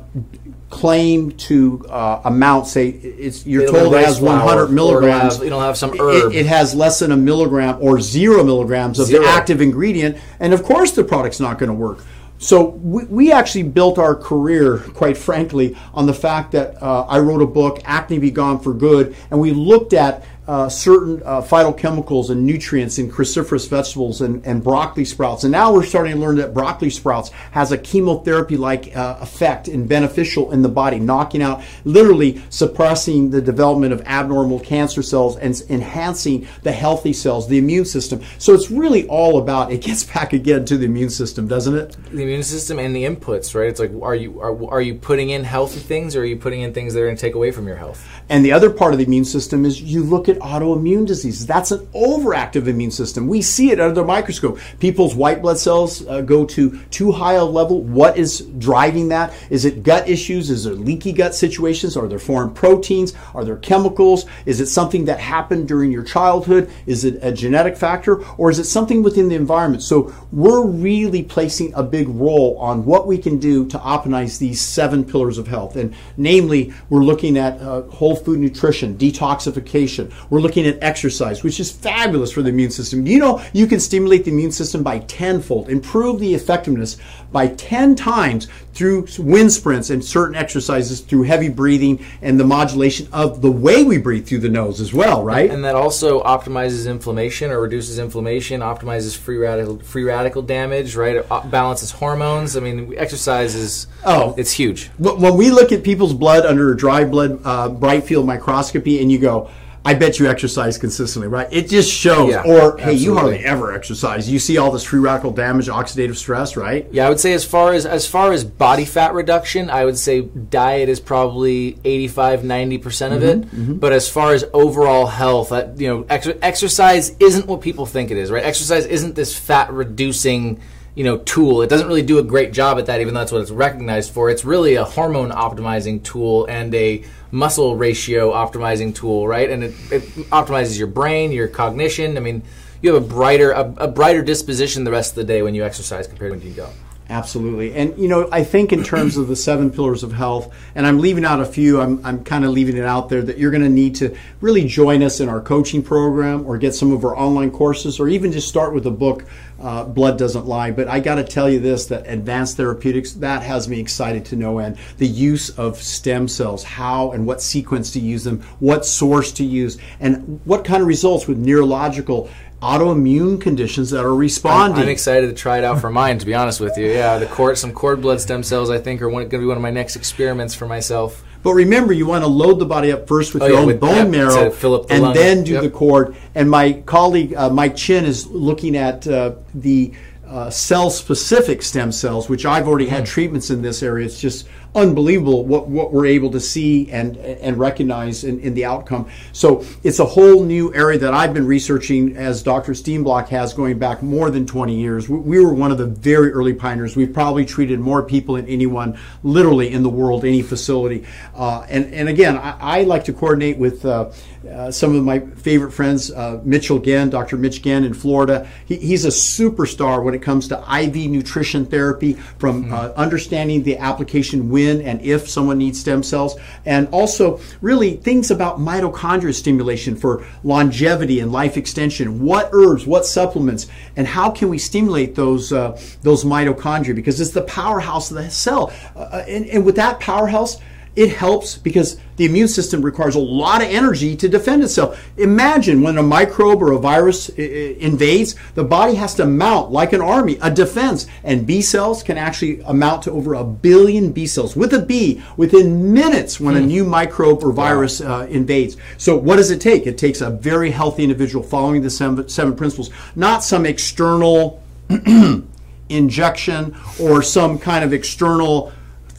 claim 0.70 1.32
to 1.32 1.84
uh, 1.88 2.22
amount. 2.24 2.66
Say 2.66 2.88
it's 2.88 3.46
you're 3.46 3.64
It'll 3.64 3.74
told 3.80 3.94
it 3.94 4.04
has 4.04 4.20
100 4.20 4.68
milligrams. 4.68 5.36
have- 5.36 5.44
it'll 5.46 5.60
have 5.60 5.76
some 5.76 5.90
herb. 6.00 6.32
It, 6.32 6.36
it 6.40 6.46
has 6.46 6.74
less 6.74 6.98
than 7.00 7.12
a 7.12 7.16
milligram 7.16 7.76
or 7.80 8.00
zero 8.00 8.42
milligrams 8.42 8.98
of 8.98 9.06
Zero. 9.08 9.22
the 9.24 9.28
active 9.28 9.60
ingredient, 9.60 10.16
and 10.40 10.54
of 10.54 10.62
course 10.62 10.92
the 10.92 11.04
product's 11.04 11.40
not 11.40 11.58
going 11.58 11.68
to 11.68 11.74
work. 11.74 11.98
So 12.38 12.70
we, 12.70 13.04
we 13.04 13.32
actually 13.32 13.62
built 13.64 13.98
our 13.98 14.16
career, 14.16 14.78
quite 14.78 15.16
frankly, 15.16 15.76
on 15.94 16.06
the 16.06 16.14
fact 16.14 16.52
that 16.52 16.82
uh, 16.82 17.02
I 17.06 17.20
wrote 17.20 17.40
a 17.40 17.46
book, 17.46 17.80
Acne 17.84 18.18
Be 18.18 18.32
Gone 18.32 18.58
for 18.58 18.74
Good, 18.74 19.14
and 19.30 19.38
we 19.38 19.52
looked 19.52 19.92
at 19.92 20.24
uh, 20.46 20.68
certain 20.68 21.22
uh, 21.24 21.40
phytochemicals 21.40 22.30
and 22.30 22.44
nutrients 22.44 22.98
in 22.98 23.10
cruciferous 23.10 23.68
vegetables 23.68 24.20
and, 24.20 24.44
and 24.46 24.62
broccoli 24.62 25.04
sprouts. 25.04 25.44
And 25.44 25.52
now 25.52 25.72
we're 25.72 25.84
starting 25.84 26.14
to 26.14 26.18
learn 26.18 26.36
that 26.36 26.52
broccoli 26.52 26.90
sprouts 26.90 27.30
has 27.52 27.72
a 27.72 27.78
chemotherapy 27.78 28.56
like 28.56 28.96
uh, 28.96 29.18
effect 29.20 29.68
and 29.68 29.88
beneficial 29.88 30.52
in 30.52 30.62
the 30.62 30.68
body, 30.68 30.98
knocking 30.98 31.42
out, 31.42 31.62
literally 31.84 32.42
suppressing 32.50 33.30
the 33.30 33.40
development 33.40 33.92
of 33.92 34.00
abnormal 34.02 34.60
cancer 34.60 35.02
cells 35.02 35.36
and 35.36 35.62
enhancing 35.68 36.46
the 36.62 36.72
healthy 36.72 37.12
cells, 37.12 37.48
the 37.48 37.58
immune 37.58 37.84
system. 37.84 38.20
So 38.38 38.54
it's 38.54 38.70
really 38.70 39.06
all 39.08 39.38
about, 39.38 39.72
it 39.72 39.82
gets 39.82 40.04
back 40.12 40.32
again 40.32 40.64
to 40.66 40.76
the 40.76 40.86
immune 40.86 41.10
system, 41.10 41.46
doesn't 41.46 41.74
it? 41.74 41.96
the 42.12 42.22
immune 42.22 42.42
system 42.42 42.78
and 42.78 42.94
the 42.94 43.04
inputs, 43.04 43.54
right? 43.54 43.68
It's 43.68 43.80
like, 43.80 43.90
are 44.00 44.14
you 44.14 44.40
are, 44.40 44.70
are 44.70 44.80
you 44.80 44.94
putting 44.94 45.30
in 45.30 45.44
healthy 45.44 45.80
things, 45.80 46.14
or 46.14 46.22
are 46.22 46.24
you 46.24 46.36
putting 46.36 46.60
in 46.60 46.72
things 46.72 46.94
that 46.94 47.00
are 47.00 47.06
going 47.06 47.16
to 47.16 47.20
take 47.20 47.34
away 47.34 47.50
from 47.50 47.66
your 47.66 47.76
health? 47.76 48.06
And 48.28 48.44
the 48.44 48.52
other 48.52 48.70
part 48.70 48.92
of 48.92 48.98
the 48.98 49.04
immune 49.04 49.24
system 49.24 49.64
is 49.64 49.82
you 49.82 50.02
look 50.02 50.28
at 50.28 50.38
autoimmune 50.38 51.06
diseases. 51.06 51.46
That's 51.46 51.70
an 51.70 51.86
overactive 51.88 52.66
immune 52.66 52.90
system. 52.90 53.26
We 53.26 53.42
see 53.42 53.70
it 53.70 53.80
under 53.80 53.94
the 53.94 54.04
microscope. 54.04 54.58
People's 54.80 55.14
white 55.14 55.42
blood 55.42 55.58
cells 55.58 56.06
uh, 56.06 56.22
go 56.22 56.44
to 56.46 56.78
too 56.90 57.12
high 57.12 57.34
a 57.34 57.44
level. 57.44 57.82
What 57.82 58.16
is 58.16 58.40
driving 58.58 59.08
that? 59.08 59.34
Is 59.50 59.64
it 59.64 59.82
gut 59.82 60.08
issues? 60.08 60.50
Is 60.50 60.64
there 60.64 60.74
leaky 60.74 61.12
gut 61.12 61.34
situations? 61.34 61.96
Are 61.96 62.08
there 62.08 62.18
foreign 62.18 62.54
proteins? 62.54 63.12
Are 63.34 63.44
there 63.44 63.56
chemicals? 63.56 64.26
Is 64.46 64.60
it 64.60 64.66
something 64.66 65.04
that 65.06 65.20
happened 65.20 65.68
during 65.68 65.92
your 65.92 66.02
childhood? 66.04 66.70
Is 66.86 67.04
it 67.04 67.18
a 67.22 67.32
genetic 67.32 67.76
factor? 67.76 68.24
Or 68.36 68.50
is 68.50 68.58
it 68.58 68.64
something 68.64 69.02
within 69.02 69.28
the 69.28 69.36
environment? 69.36 69.82
So 69.82 70.14
we're 70.32 70.64
really 70.64 71.22
placing 71.22 71.74
a 71.74 71.82
big 71.82 72.08
role 72.08 72.56
on 72.58 72.84
what 72.84 73.06
we 73.06 73.18
can 73.18 73.38
do 73.38 73.66
to 73.66 73.78
optimize 73.78 74.38
these 74.38 74.60
seven 74.60 75.04
pillars 75.04 75.38
of 75.38 75.48
health. 75.48 75.76
And 75.76 75.94
namely, 76.16 76.72
we're 76.88 77.04
looking 77.04 77.36
at 77.36 77.60
uh, 77.60 77.82
whole 77.82 78.16
food 78.24 78.38
nutrition, 78.38 78.96
detoxification. 78.96 80.12
We're 80.30 80.40
looking 80.40 80.66
at 80.66 80.82
exercise, 80.82 81.42
which 81.42 81.60
is 81.60 81.70
fabulous 81.70 82.32
for 82.32 82.42
the 82.42 82.48
immune 82.50 82.70
system. 82.70 83.06
You 83.06 83.18
know, 83.18 83.42
you 83.52 83.66
can 83.66 83.80
stimulate 83.80 84.24
the 84.24 84.30
immune 84.30 84.52
system 84.52 84.82
by 84.82 85.00
tenfold, 85.00 85.68
improve 85.68 86.20
the 86.20 86.34
effectiveness 86.34 86.96
by 87.32 87.48
10 87.48 87.94
times 87.94 88.48
through 88.74 89.06
wind 89.18 89.52
sprints 89.52 89.90
and 89.90 90.02
certain 90.04 90.34
exercises 90.34 91.00
through 91.00 91.22
heavy 91.22 91.48
breathing 91.48 92.04
and 92.22 92.40
the 92.40 92.44
modulation 92.44 93.06
of 93.12 93.42
the 93.42 93.50
way 93.50 93.84
we 93.84 93.98
breathe 93.98 94.26
through 94.26 94.38
the 94.38 94.48
nose 94.48 94.80
as 94.80 94.92
well, 94.94 95.22
right? 95.22 95.50
And 95.50 95.64
that 95.64 95.74
also 95.74 96.22
optimizes 96.22 96.88
inflammation 96.90 97.50
or 97.50 97.60
reduces 97.60 97.98
inflammation, 97.98 98.60
optimizes 98.60 99.16
free 99.16 99.36
radical 99.36 99.78
free 99.80 100.04
radical 100.04 100.42
damage, 100.42 100.96
right? 100.96 101.16
It 101.16 101.28
balances 101.50 101.90
hormones. 101.90 102.56
I 102.56 102.60
mean, 102.60 102.94
exercise 102.96 103.54
is 103.54 103.86
Oh. 104.04 104.34
it's 104.36 104.52
huge. 104.52 104.90
When 104.98 105.36
we 105.36 105.50
look 105.50 105.70
at 105.72 105.82
people's 105.82 106.14
blood 106.14 106.46
under 106.46 106.72
a 106.72 106.76
dry 106.76 107.04
blood 107.04 107.40
uh, 107.44 107.68
bright 107.68 108.01
field 108.06 108.26
microscopy 108.26 109.00
and 109.00 109.10
you 109.10 109.18
go 109.18 109.50
i 109.84 109.94
bet 109.94 110.20
you 110.20 110.28
exercise 110.28 110.78
consistently 110.78 111.26
right? 111.26 111.48
It 111.50 111.68
just 111.68 111.90
shows. 111.90 112.30
Yeah, 112.30 112.44
or 112.46 112.76
hey 112.78 112.92
you 112.92 113.14
hardly 113.16 113.44
ever 113.44 113.72
exercise. 113.72 114.30
You 114.30 114.38
see 114.38 114.56
all 114.56 114.70
this 114.70 114.84
free 114.84 115.00
radical 115.00 115.32
damage 115.32 115.66
oxidative 115.66 116.14
stress 116.14 116.56
right? 116.56 116.86
Yeah, 116.92 117.06
I 117.06 117.08
would 117.08 117.18
say 117.18 117.32
as 117.32 117.44
far 117.44 117.72
as 117.72 117.84
as 117.84 118.06
far 118.06 118.32
as 118.32 118.44
body 118.44 118.84
fat 118.84 119.12
reduction, 119.12 119.70
I 119.70 119.84
would 119.84 119.98
say 119.98 120.20
diet 120.20 120.88
is 120.88 121.00
probably 121.00 121.78
85 121.84 122.42
90% 122.42 123.12
of 123.16 123.22
it. 123.24 123.80
But 123.80 123.92
as 123.92 124.08
far 124.08 124.32
as 124.34 124.44
overall 124.52 125.06
health, 125.06 125.50
uh, 125.50 125.68
you 125.76 125.88
know, 125.88 126.06
ex- 126.08 126.28
exercise 126.42 127.16
isn't 127.18 127.46
what 127.48 127.60
people 127.60 127.84
think 127.84 128.12
it 128.12 128.18
is, 128.18 128.30
right? 128.30 128.44
Exercise 128.44 128.86
isn't 128.86 129.16
this 129.16 129.36
fat 129.36 129.72
reducing, 129.72 130.60
you 130.94 131.04
know, 131.04 131.18
tool. 131.18 131.62
It 131.62 131.70
doesn't 131.70 131.86
really 131.86 132.02
do 132.02 132.18
a 132.18 132.22
great 132.22 132.52
job 132.52 132.78
at 132.78 132.86
that 132.86 133.00
even 133.00 133.14
though 133.14 133.20
that's 133.20 133.32
what 133.32 133.40
it's 133.40 133.50
recognized 133.50 134.12
for. 134.12 134.30
It's 134.30 134.44
really 134.44 134.74
a 134.74 134.84
hormone 134.84 135.30
optimizing 135.30 136.02
tool 136.02 136.44
and 136.46 136.74
a 136.74 137.04
muscle 137.30 137.76
ratio 137.76 138.32
optimizing 138.32 138.94
tool, 138.94 139.26
right? 139.26 139.48
And 139.48 139.64
it, 139.64 139.74
it 139.90 140.02
optimizes 140.30 140.78
your 140.78 140.88
brain, 140.88 141.32
your 141.32 141.48
cognition. 141.48 142.16
I 142.16 142.20
mean, 142.20 142.42
you 142.82 142.92
have 142.92 143.02
a 143.02 143.06
brighter 143.06 143.52
a, 143.52 143.72
a 143.78 143.88
brighter 143.88 144.22
disposition 144.22 144.84
the 144.84 144.90
rest 144.90 145.12
of 145.12 145.16
the 145.16 145.24
day 145.24 145.42
when 145.42 145.54
you 145.54 145.64
exercise 145.64 146.06
compared 146.06 146.32
to 146.32 146.38
when 146.38 146.46
you 146.46 146.54
don't. 146.54 146.74
Absolutely. 147.12 147.74
And, 147.74 147.98
you 147.98 148.08
know, 148.08 148.26
I 148.32 148.42
think 148.42 148.72
in 148.72 148.82
terms 148.82 149.18
of 149.18 149.28
the 149.28 149.36
seven 149.36 149.70
pillars 149.70 150.02
of 150.02 150.12
health, 150.12 150.54
and 150.74 150.86
I'm 150.86 150.98
leaving 150.98 151.26
out 151.26 151.40
a 151.40 151.44
few, 151.44 151.78
I'm, 151.78 152.04
I'm 152.06 152.24
kind 152.24 152.42
of 152.42 152.52
leaving 152.52 152.78
it 152.78 152.86
out 152.86 153.10
there 153.10 153.20
that 153.20 153.36
you're 153.36 153.50
going 153.50 153.64
to 153.64 153.68
need 153.68 153.96
to 153.96 154.16
really 154.40 154.66
join 154.66 155.02
us 155.02 155.20
in 155.20 155.28
our 155.28 155.40
coaching 155.40 155.82
program 155.82 156.46
or 156.46 156.56
get 156.56 156.74
some 156.74 156.90
of 156.90 157.04
our 157.04 157.14
online 157.14 157.50
courses 157.50 158.00
or 158.00 158.08
even 158.08 158.32
just 158.32 158.48
start 158.48 158.72
with 158.72 158.86
a 158.86 158.90
book, 158.90 159.26
uh, 159.62 159.84
Blood 159.84 160.18
Doesn't 160.18 160.46
Lie. 160.46 160.72
But 160.72 160.88
I 160.88 161.00
got 161.00 161.14
to 161.14 161.24
tell 161.24 161.48
you 161.48 161.60
this 161.60 161.86
that 161.86 162.06
advanced 162.06 162.56
therapeutics, 162.56 163.12
that 163.14 163.42
has 163.42 163.68
me 163.68 163.80
excited 163.80 164.24
to 164.26 164.36
no 164.36 164.58
end. 164.58 164.76
The 164.98 165.06
use 165.06 165.50
of 165.50 165.76
stem 165.76 166.28
cells, 166.28 166.64
how 166.64 167.12
and 167.12 167.26
what 167.26 167.40
sequence 167.40 167.92
to 167.92 168.00
use 168.00 168.24
them, 168.24 168.42
what 168.58 168.84
source 168.84 169.32
to 169.32 169.44
use, 169.44 169.78
and 170.00 170.40
what 170.44 170.64
kind 170.64 170.82
of 170.82 170.88
results 170.88 171.26
with 171.26 171.38
neurological 171.38 172.28
autoimmune 172.60 173.40
conditions 173.40 173.90
that 173.90 174.04
are 174.04 174.14
responding. 174.14 174.84
I'm 174.84 174.88
excited 174.88 175.26
to 175.26 175.34
try 175.34 175.58
it 175.58 175.64
out 175.64 175.80
for 175.80 175.90
mine. 175.90 176.18
To 176.18 176.26
be 176.26 176.34
honest 176.34 176.60
with 176.60 176.78
you, 176.78 176.86
yeah, 176.86 177.18
the 177.18 177.26
cord, 177.26 177.58
some 177.58 177.72
cord 177.72 178.00
blood 178.00 178.20
stem 178.20 178.42
cells, 178.42 178.70
I 178.70 178.78
think, 178.78 179.02
are 179.02 179.10
going 179.10 179.28
to 179.28 179.38
be 179.38 179.44
one 179.44 179.56
of 179.56 179.62
my 179.62 179.70
next 179.70 179.96
experiments 179.96 180.54
for 180.54 180.66
myself. 180.66 181.24
But 181.42 181.54
remember, 181.54 181.92
you 181.92 182.06
want 182.06 182.22
to 182.24 182.28
load 182.28 182.58
the 182.58 182.66
body 182.66 182.92
up 182.92 183.08
first 183.08 183.34
with 183.34 183.42
Oh, 183.42 183.46
your 183.46 183.54
yeah, 183.56 183.60
own 183.60 183.66
with- 183.66 183.80
bone 183.80 183.96
yep, 183.96 184.08
marrow, 184.08 184.50
the 184.50 184.86
and 184.90 185.14
then 185.14 185.42
do 185.44 185.52
Yep. 185.54 185.62
the 185.62 185.70
cord. 185.70 186.14
And 186.34 186.48
my 186.50 186.72
colleague 186.86 187.34
uh, 187.34 187.50
Mike 187.50 187.74
Chin 187.76 188.04
is 188.04 188.26
looking 188.28 188.76
at 188.76 189.06
uh, 189.08 189.32
the 189.54 189.92
uh, 190.28 190.48
cell-specific 190.50 191.62
stem 191.62 191.92
cells, 191.92 192.28
which 192.28 192.46
I've 192.46 192.66
already 192.66 192.86
had 192.86 193.04
treatments 193.04 193.50
in 193.50 193.60
this 193.60 193.82
area. 193.82 194.06
It's 194.06 194.20
just 194.20 194.46
unbelievable 194.74 195.44
what, 195.44 195.68
what 195.68 195.92
we're 195.92 196.06
able 196.06 196.30
to 196.30 196.40
see 196.40 196.90
and 196.90 197.16
and 197.16 197.58
recognize 197.58 198.24
in, 198.24 198.40
in 198.40 198.54
the 198.54 198.64
outcome. 198.64 199.08
So 199.32 199.64
it's 199.82 199.98
a 199.98 200.04
whole 200.04 200.44
new 200.44 200.74
area 200.74 200.98
that 200.98 201.12
I've 201.12 201.34
been 201.34 201.46
researching 201.46 202.16
as 202.16 202.42
Dr. 202.42 202.72
Steenblock 202.72 203.28
has 203.28 203.52
going 203.52 203.78
back 203.78 204.02
more 204.02 204.30
than 204.30 204.46
20 204.46 204.74
years. 204.74 205.08
We, 205.08 205.18
we 205.18 205.44
were 205.44 205.52
one 205.52 205.72
of 205.72 205.78
the 205.78 205.86
very 205.86 206.32
early 206.32 206.54
pioneers. 206.54 206.96
We've 206.96 207.12
probably 207.12 207.44
treated 207.44 207.80
more 207.80 208.02
people 208.02 208.36
than 208.36 208.46
anyone 208.46 208.98
literally 209.22 209.72
in 209.72 209.82
the 209.82 209.90
world, 209.90 210.24
any 210.24 210.42
facility. 210.42 211.04
Uh, 211.34 211.66
and, 211.68 211.92
and 211.92 212.08
again, 212.08 212.38
I, 212.38 212.56
I, 212.60 212.82
like 212.82 213.04
to 213.04 213.12
coordinate 213.12 213.58
with 213.58 213.84
uh, 213.84 214.10
uh, 214.50 214.70
some 214.70 214.94
of 214.94 215.04
my 215.04 215.20
favorite 215.20 215.72
friends, 215.72 216.10
uh, 216.10 216.40
Mitchell 216.44 216.78
Ghen, 216.78 217.10
Dr. 217.10 217.36
Mitch 217.36 217.62
Ghen 217.62 217.84
in 217.84 217.94
Florida. 217.94 218.48
He, 218.66 218.76
he's 218.76 219.04
a 219.04 219.08
superstar 219.08 220.02
when 220.02 220.14
it 220.14 220.22
comes 220.22 220.48
to 220.48 220.58
IV 220.58 220.96
nutrition 221.10 221.66
therapy, 221.66 222.14
from 222.14 222.64
mm-hmm. 222.64 223.00
understanding 223.00 223.62
the 223.62 223.78
application 223.78 224.50
when 224.62 224.80
and 224.80 225.00
if 225.00 225.28
someone 225.28 225.58
needs 225.58 225.80
stem 225.80 226.02
cells, 226.02 226.36
and 226.64 226.88
also 226.88 227.40
really 227.60 227.96
things 227.96 228.30
about 228.30 228.58
mitochondria 228.58 229.34
stimulation 229.34 229.96
for 229.96 230.24
longevity 230.44 231.20
and 231.20 231.32
life 231.32 231.56
extension. 231.56 232.22
What 232.22 232.50
herbs, 232.52 232.86
what 232.86 233.06
supplements, 233.06 233.66
and 233.96 234.06
how 234.06 234.30
can 234.30 234.48
we 234.48 234.58
stimulate 234.58 235.14
those 235.14 235.52
uh, 235.52 235.80
those 236.02 236.24
mitochondria? 236.24 236.94
Because 236.94 237.20
it's 237.20 237.30
the 237.30 237.42
powerhouse 237.42 238.10
of 238.10 238.16
the 238.16 238.30
cell, 238.30 238.72
uh, 238.96 239.24
and, 239.28 239.46
and 239.46 239.64
with 239.64 239.76
that 239.76 240.00
powerhouse 240.00 240.58
it 240.94 241.10
helps 241.16 241.56
because 241.56 241.98
the 242.16 242.26
immune 242.26 242.48
system 242.48 242.82
requires 242.82 243.14
a 243.14 243.20
lot 243.20 243.62
of 243.62 243.68
energy 243.68 244.14
to 244.16 244.28
defend 244.28 244.62
itself. 244.62 245.02
Imagine 245.16 245.80
when 245.82 245.96
a 245.96 246.02
microbe 246.02 246.62
or 246.62 246.72
a 246.72 246.78
virus 246.78 247.30
invades, 247.30 248.34
the 248.54 248.64
body 248.64 248.94
has 248.94 249.14
to 249.14 249.24
mount, 249.24 249.70
like 249.70 249.94
an 249.94 250.02
army, 250.02 250.38
a 250.42 250.50
defense. 250.50 251.06
And 251.24 251.46
B 251.46 251.62
cells 251.62 252.02
can 252.02 252.18
actually 252.18 252.60
amount 252.62 253.04
to 253.04 253.12
over 253.12 253.34
a 253.34 253.44
billion 253.44 254.12
B 254.12 254.26
cells 254.26 254.54
with 254.54 254.74
a 254.74 254.80
B 254.80 255.22
within 255.36 255.94
minutes 255.94 256.38
when 256.38 256.54
hmm. 256.54 256.62
a 256.62 256.66
new 256.66 256.84
microbe 256.84 257.42
or 257.42 257.52
virus 257.52 258.00
uh, 258.00 258.26
invades. 258.28 258.76
So, 258.98 259.16
what 259.16 259.36
does 259.36 259.50
it 259.50 259.60
take? 259.60 259.86
It 259.86 259.96
takes 259.96 260.20
a 260.20 260.30
very 260.30 260.70
healthy 260.70 261.04
individual 261.04 261.42
following 261.42 261.80
the 261.82 261.90
seven, 261.90 262.28
seven 262.28 262.54
principles, 262.54 262.90
not 263.16 263.42
some 263.42 263.64
external 263.64 264.62
injection 265.88 266.76
or 267.00 267.22
some 267.22 267.58
kind 267.58 267.84
of 267.84 267.92
external 267.92 268.72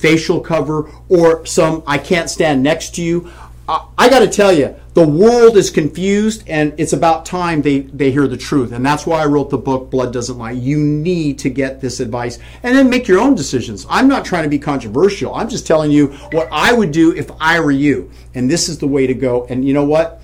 facial 0.03 0.41
cover 0.41 0.91
or 1.07 1.45
some 1.45 1.81
I 1.87 1.97
can't 1.97 2.29
stand 2.29 2.61
next 2.61 2.93
to 2.95 3.01
you. 3.01 3.31
I, 3.69 3.87
I 3.97 4.09
got 4.09 4.19
to 4.19 4.27
tell 4.27 4.51
you, 4.51 4.75
the 4.95 5.07
world 5.07 5.55
is 5.55 5.69
confused, 5.71 6.43
and 6.45 6.73
it's 6.77 6.91
about 6.91 7.25
time 7.25 7.61
they, 7.61 7.79
they 7.79 8.11
hear 8.11 8.27
the 8.27 8.35
truth. 8.35 8.73
And 8.73 8.85
that's 8.85 9.07
why 9.07 9.23
I 9.23 9.27
wrote 9.27 9.49
the 9.49 9.57
book, 9.57 9.89
Blood 9.89 10.11
Doesn't 10.11 10.37
Lie. 10.37 10.51
You 10.51 10.77
need 10.77 11.39
to 11.39 11.49
get 11.49 11.79
this 11.79 12.01
advice 12.01 12.37
and 12.63 12.75
then 12.75 12.89
make 12.89 13.07
your 13.07 13.21
own 13.21 13.33
decisions. 13.33 13.87
I'm 13.89 14.09
not 14.09 14.25
trying 14.25 14.43
to 14.43 14.49
be 14.49 14.59
controversial. 14.59 15.33
I'm 15.33 15.47
just 15.47 15.65
telling 15.65 15.89
you 15.89 16.07
what 16.33 16.49
I 16.51 16.73
would 16.73 16.91
do 16.91 17.15
if 17.15 17.31
I 17.39 17.61
were 17.61 17.71
you. 17.71 18.11
And 18.33 18.51
this 18.51 18.67
is 18.67 18.79
the 18.79 18.87
way 18.87 19.07
to 19.07 19.13
go. 19.13 19.45
And 19.45 19.65
you 19.65 19.73
know 19.73 19.85
what? 19.85 20.21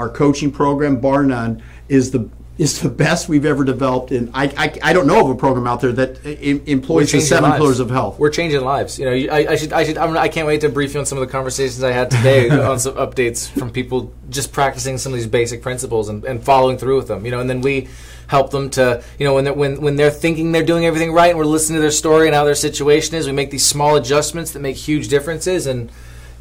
Our 0.00 0.08
coaching 0.08 0.50
program, 0.50 1.00
bar 1.00 1.22
none, 1.22 1.62
is 1.88 2.10
the 2.10 2.28
is 2.60 2.78
the 2.82 2.90
best 2.90 3.26
we've 3.26 3.46
ever 3.46 3.64
developed. 3.64 4.10
And 4.10 4.30
I, 4.34 4.44
I, 4.54 4.90
I 4.90 4.92
don't 4.92 5.06
know 5.06 5.24
of 5.24 5.30
a 5.30 5.34
program 5.34 5.66
out 5.66 5.80
there 5.80 5.92
that 5.92 6.22
employs 6.68 7.10
the 7.10 7.22
seven 7.22 7.48
lives. 7.48 7.58
pillars 7.58 7.80
of 7.80 7.88
health. 7.88 8.18
We're 8.18 8.28
changing 8.28 8.60
lives. 8.60 8.98
You 8.98 9.06
know, 9.06 9.32
I, 9.32 9.52
I 9.52 9.56
should, 9.56 9.72
I 9.72 9.82
should, 9.82 9.96
I'm, 9.96 10.14
I 10.14 10.28
can 10.28 10.42
not 10.44 10.48
wait 10.48 10.60
to 10.60 10.68
brief 10.68 10.92
you 10.92 11.00
on 11.00 11.06
some 11.06 11.16
of 11.16 11.26
the 11.26 11.32
conversations 11.32 11.82
I 11.82 11.92
had 11.92 12.10
today 12.10 12.50
on 12.70 12.78
some 12.78 12.96
updates 12.96 13.48
from 13.48 13.70
people 13.70 14.12
just 14.28 14.52
practicing 14.52 14.98
some 14.98 15.14
of 15.14 15.18
these 15.18 15.26
basic 15.26 15.62
principles 15.62 16.10
and, 16.10 16.22
and 16.26 16.44
following 16.44 16.76
through 16.76 16.96
with 16.98 17.08
them. 17.08 17.24
You 17.24 17.30
know, 17.30 17.40
and 17.40 17.48
then 17.48 17.62
we 17.62 17.88
help 18.26 18.50
them 18.50 18.68
to, 18.70 19.02
you 19.18 19.24
know, 19.24 19.32
when 19.32 19.44
they're, 19.44 19.54
when 19.54 19.80
when 19.80 19.96
they're 19.96 20.10
thinking 20.10 20.52
they're 20.52 20.62
doing 20.62 20.84
everything 20.84 21.12
right, 21.12 21.30
and 21.30 21.38
we're 21.38 21.46
listening 21.46 21.78
to 21.78 21.80
their 21.80 21.90
story 21.90 22.26
and 22.26 22.34
how 22.34 22.44
their 22.44 22.54
situation 22.54 23.14
is, 23.14 23.26
we 23.26 23.32
make 23.32 23.50
these 23.50 23.64
small 23.64 23.96
adjustments 23.96 24.50
that 24.50 24.60
make 24.60 24.76
huge 24.76 25.08
differences. 25.08 25.66
And 25.66 25.90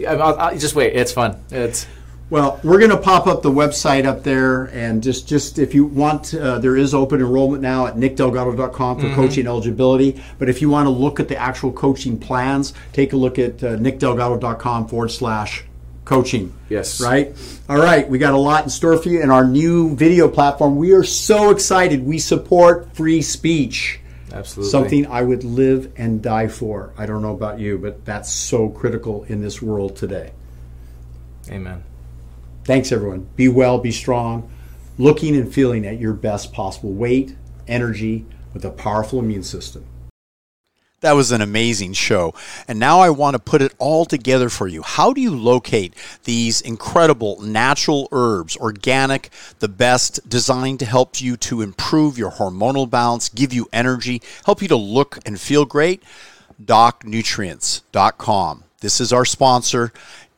I'll, 0.05 0.37
I'll, 0.37 0.57
just 0.57 0.75
wait. 0.75 0.97
It's 0.97 1.13
fun. 1.13 1.41
It's 1.49 1.87
well, 2.29 2.59
we're 2.63 2.77
going 2.77 2.91
to 2.91 2.97
pop 2.97 3.25
up 3.25 3.41
the 3.41 3.51
website 3.51 4.05
up 4.05 4.23
there, 4.23 4.65
and 4.65 5.01
just 5.01 5.27
just 5.27 5.57
if 5.57 5.73
you 5.73 5.85
want, 5.85 6.33
uh, 6.33 6.59
there 6.59 6.77
is 6.77 6.93
open 6.93 7.19
enrollment 7.19 7.63
now 7.63 7.87
at 7.87 7.95
nickdelgado.com 7.95 8.99
for 8.99 9.05
mm-hmm. 9.05 9.15
coaching 9.15 9.47
eligibility. 9.47 10.21
But 10.37 10.49
if 10.49 10.61
you 10.61 10.69
want 10.69 10.85
to 10.85 10.91
look 10.91 11.19
at 11.19 11.27
the 11.27 11.37
actual 11.37 11.71
coaching 11.71 12.19
plans, 12.19 12.73
take 12.93 13.13
a 13.13 13.17
look 13.17 13.39
at 13.39 13.63
uh, 13.63 13.77
nickdelgado.com 13.77 14.87
forward 14.87 15.09
slash 15.09 15.63
coaching. 16.05 16.53
Yes. 16.69 17.01
Right? 17.01 17.35
All 17.67 17.77
right, 17.77 18.07
we 18.07 18.19
got 18.19 18.33
a 18.33 18.37
lot 18.37 18.63
in 18.63 18.69
store 18.69 18.97
for 18.97 19.09
you 19.09 19.21
in 19.21 19.31
our 19.31 19.45
new 19.45 19.95
video 19.95 20.27
platform. 20.27 20.75
We 20.75 20.91
are 20.93 21.03
so 21.03 21.49
excited. 21.49 22.05
We 22.05 22.19
support 22.19 22.95
free 22.95 23.21
speech. 23.21 23.99
Absolutely. 24.31 24.71
Something 24.71 25.07
I 25.07 25.23
would 25.23 25.43
live 25.43 25.91
and 25.97 26.21
die 26.21 26.47
for. 26.47 26.93
I 26.97 27.07
don't 27.07 27.21
know 27.21 27.33
about 27.33 27.59
you, 27.59 27.79
but 27.79 28.05
that's 28.05 28.31
so 28.31 28.69
critical 28.69 29.23
in 29.23 29.41
this 29.41 29.61
world 29.61 29.95
today. 29.95 30.31
Amen. 31.49 31.83
Thanks, 32.69 32.91
everyone. 32.91 33.27
Be 33.35 33.47
well, 33.47 33.79
be 33.79 33.91
strong, 33.91 34.47
looking 34.99 35.35
and 35.35 35.51
feeling 35.51 35.87
at 35.87 35.99
your 35.99 36.13
best 36.13 36.53
possible 36.53 36.93
weight, 36.93 37.35
energy, 37.67 38.27
with 38.53 38.63
a 38.63 38.69
powerful 38.69 39.17
immune 39.17 39.41
system. 39.41 39.85
That 41.01 41.13
was 41.13 41.31
an 41.31 41.41
amazing 41.41 41.93
show. 41.93 42.35
And 42.67 42.77
now 42.77 42.99
I 42.99 43.09
want 43.09 43.33
to 43.33 43.39
put 43.39 43.63
it 43.63 43.73
all 43.79 44.05
together 44.05 44.49
for 44.49 44.67
you. 44.67 44.83
How 44.83 45.13
do 45.13 45.19
you 45.19 45.35
locate 45.35 45.95
these 46.25 46.61
incredible 46.61 47.41
natural 47.41 48.07
herbs, 48.11 48.55
organic, 48.55 49.31
the 49.57 49.67
best, 49.67 50.29
designed 50.29 50.77
to 50.77 50.85
help 50.85 51.19
you 51.19 51.37
to 51.37 51.63
improve 51.63 52.19
your 52.19 52.33
hormonal 52.33 52.87
balance, 52.87 53.29
give 53.29 53.51
you 53.51 53.67
energy, 53.73 54.21
help 54.45 54.61
you 54.61 54.67
to 54.67 54.75
look 54.75 55.17
and 55.25 55.41
feel 55.41 55.65
great? 55.65 56.03
DocNutrients.com. 56.63 58.63
This 58.81 59.01
is 59.01 59.11
our 59.11 59.25
sponsor. 59.25 59.91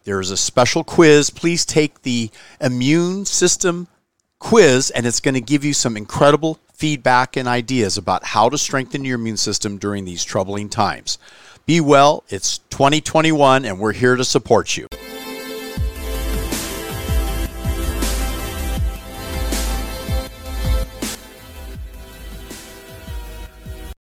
There's 0.03 0.31
a 0.31 0.37
special 0.37 0.83
quiz. 0.83 1.29
Please 1.29 1.65
take 1.65 2.01
the 2.01 2.29
immune 2.59 3.25
system 3.25 3.87
quiz, 4.39 4.89
and 4.89 5.05
it's 5.05 5.19
going 5.19 5.35
to 5.35 5.41
give 5.41 5.63
you 5.63 5.73
some 5.73 5.95
incredible 5.95 6.59
feedback 6.73 7.37
and 7.37 7.47
ideas 7.47 7.97
about 7.97 8.23
how 8.23 8.49
to 8.49 8.57
strengthen 8.57 9.05
your 9.05 9.15
immune 9.15 9.37
system 9.37 9.77
during 9.77 10.03
these 10.05 10.23
troubling 10.23 10.67
times. 10.69 11.19
Be 11.67 11.79
well, 11.79 12.23
it's 12.29 12.57
2021, 12.69 13.65
and 13.65 13.79
we're 13.79 13.93
here 13.93 14.15
to 14.15 14.25
support 14.25 14.75
you. 14.75 14.87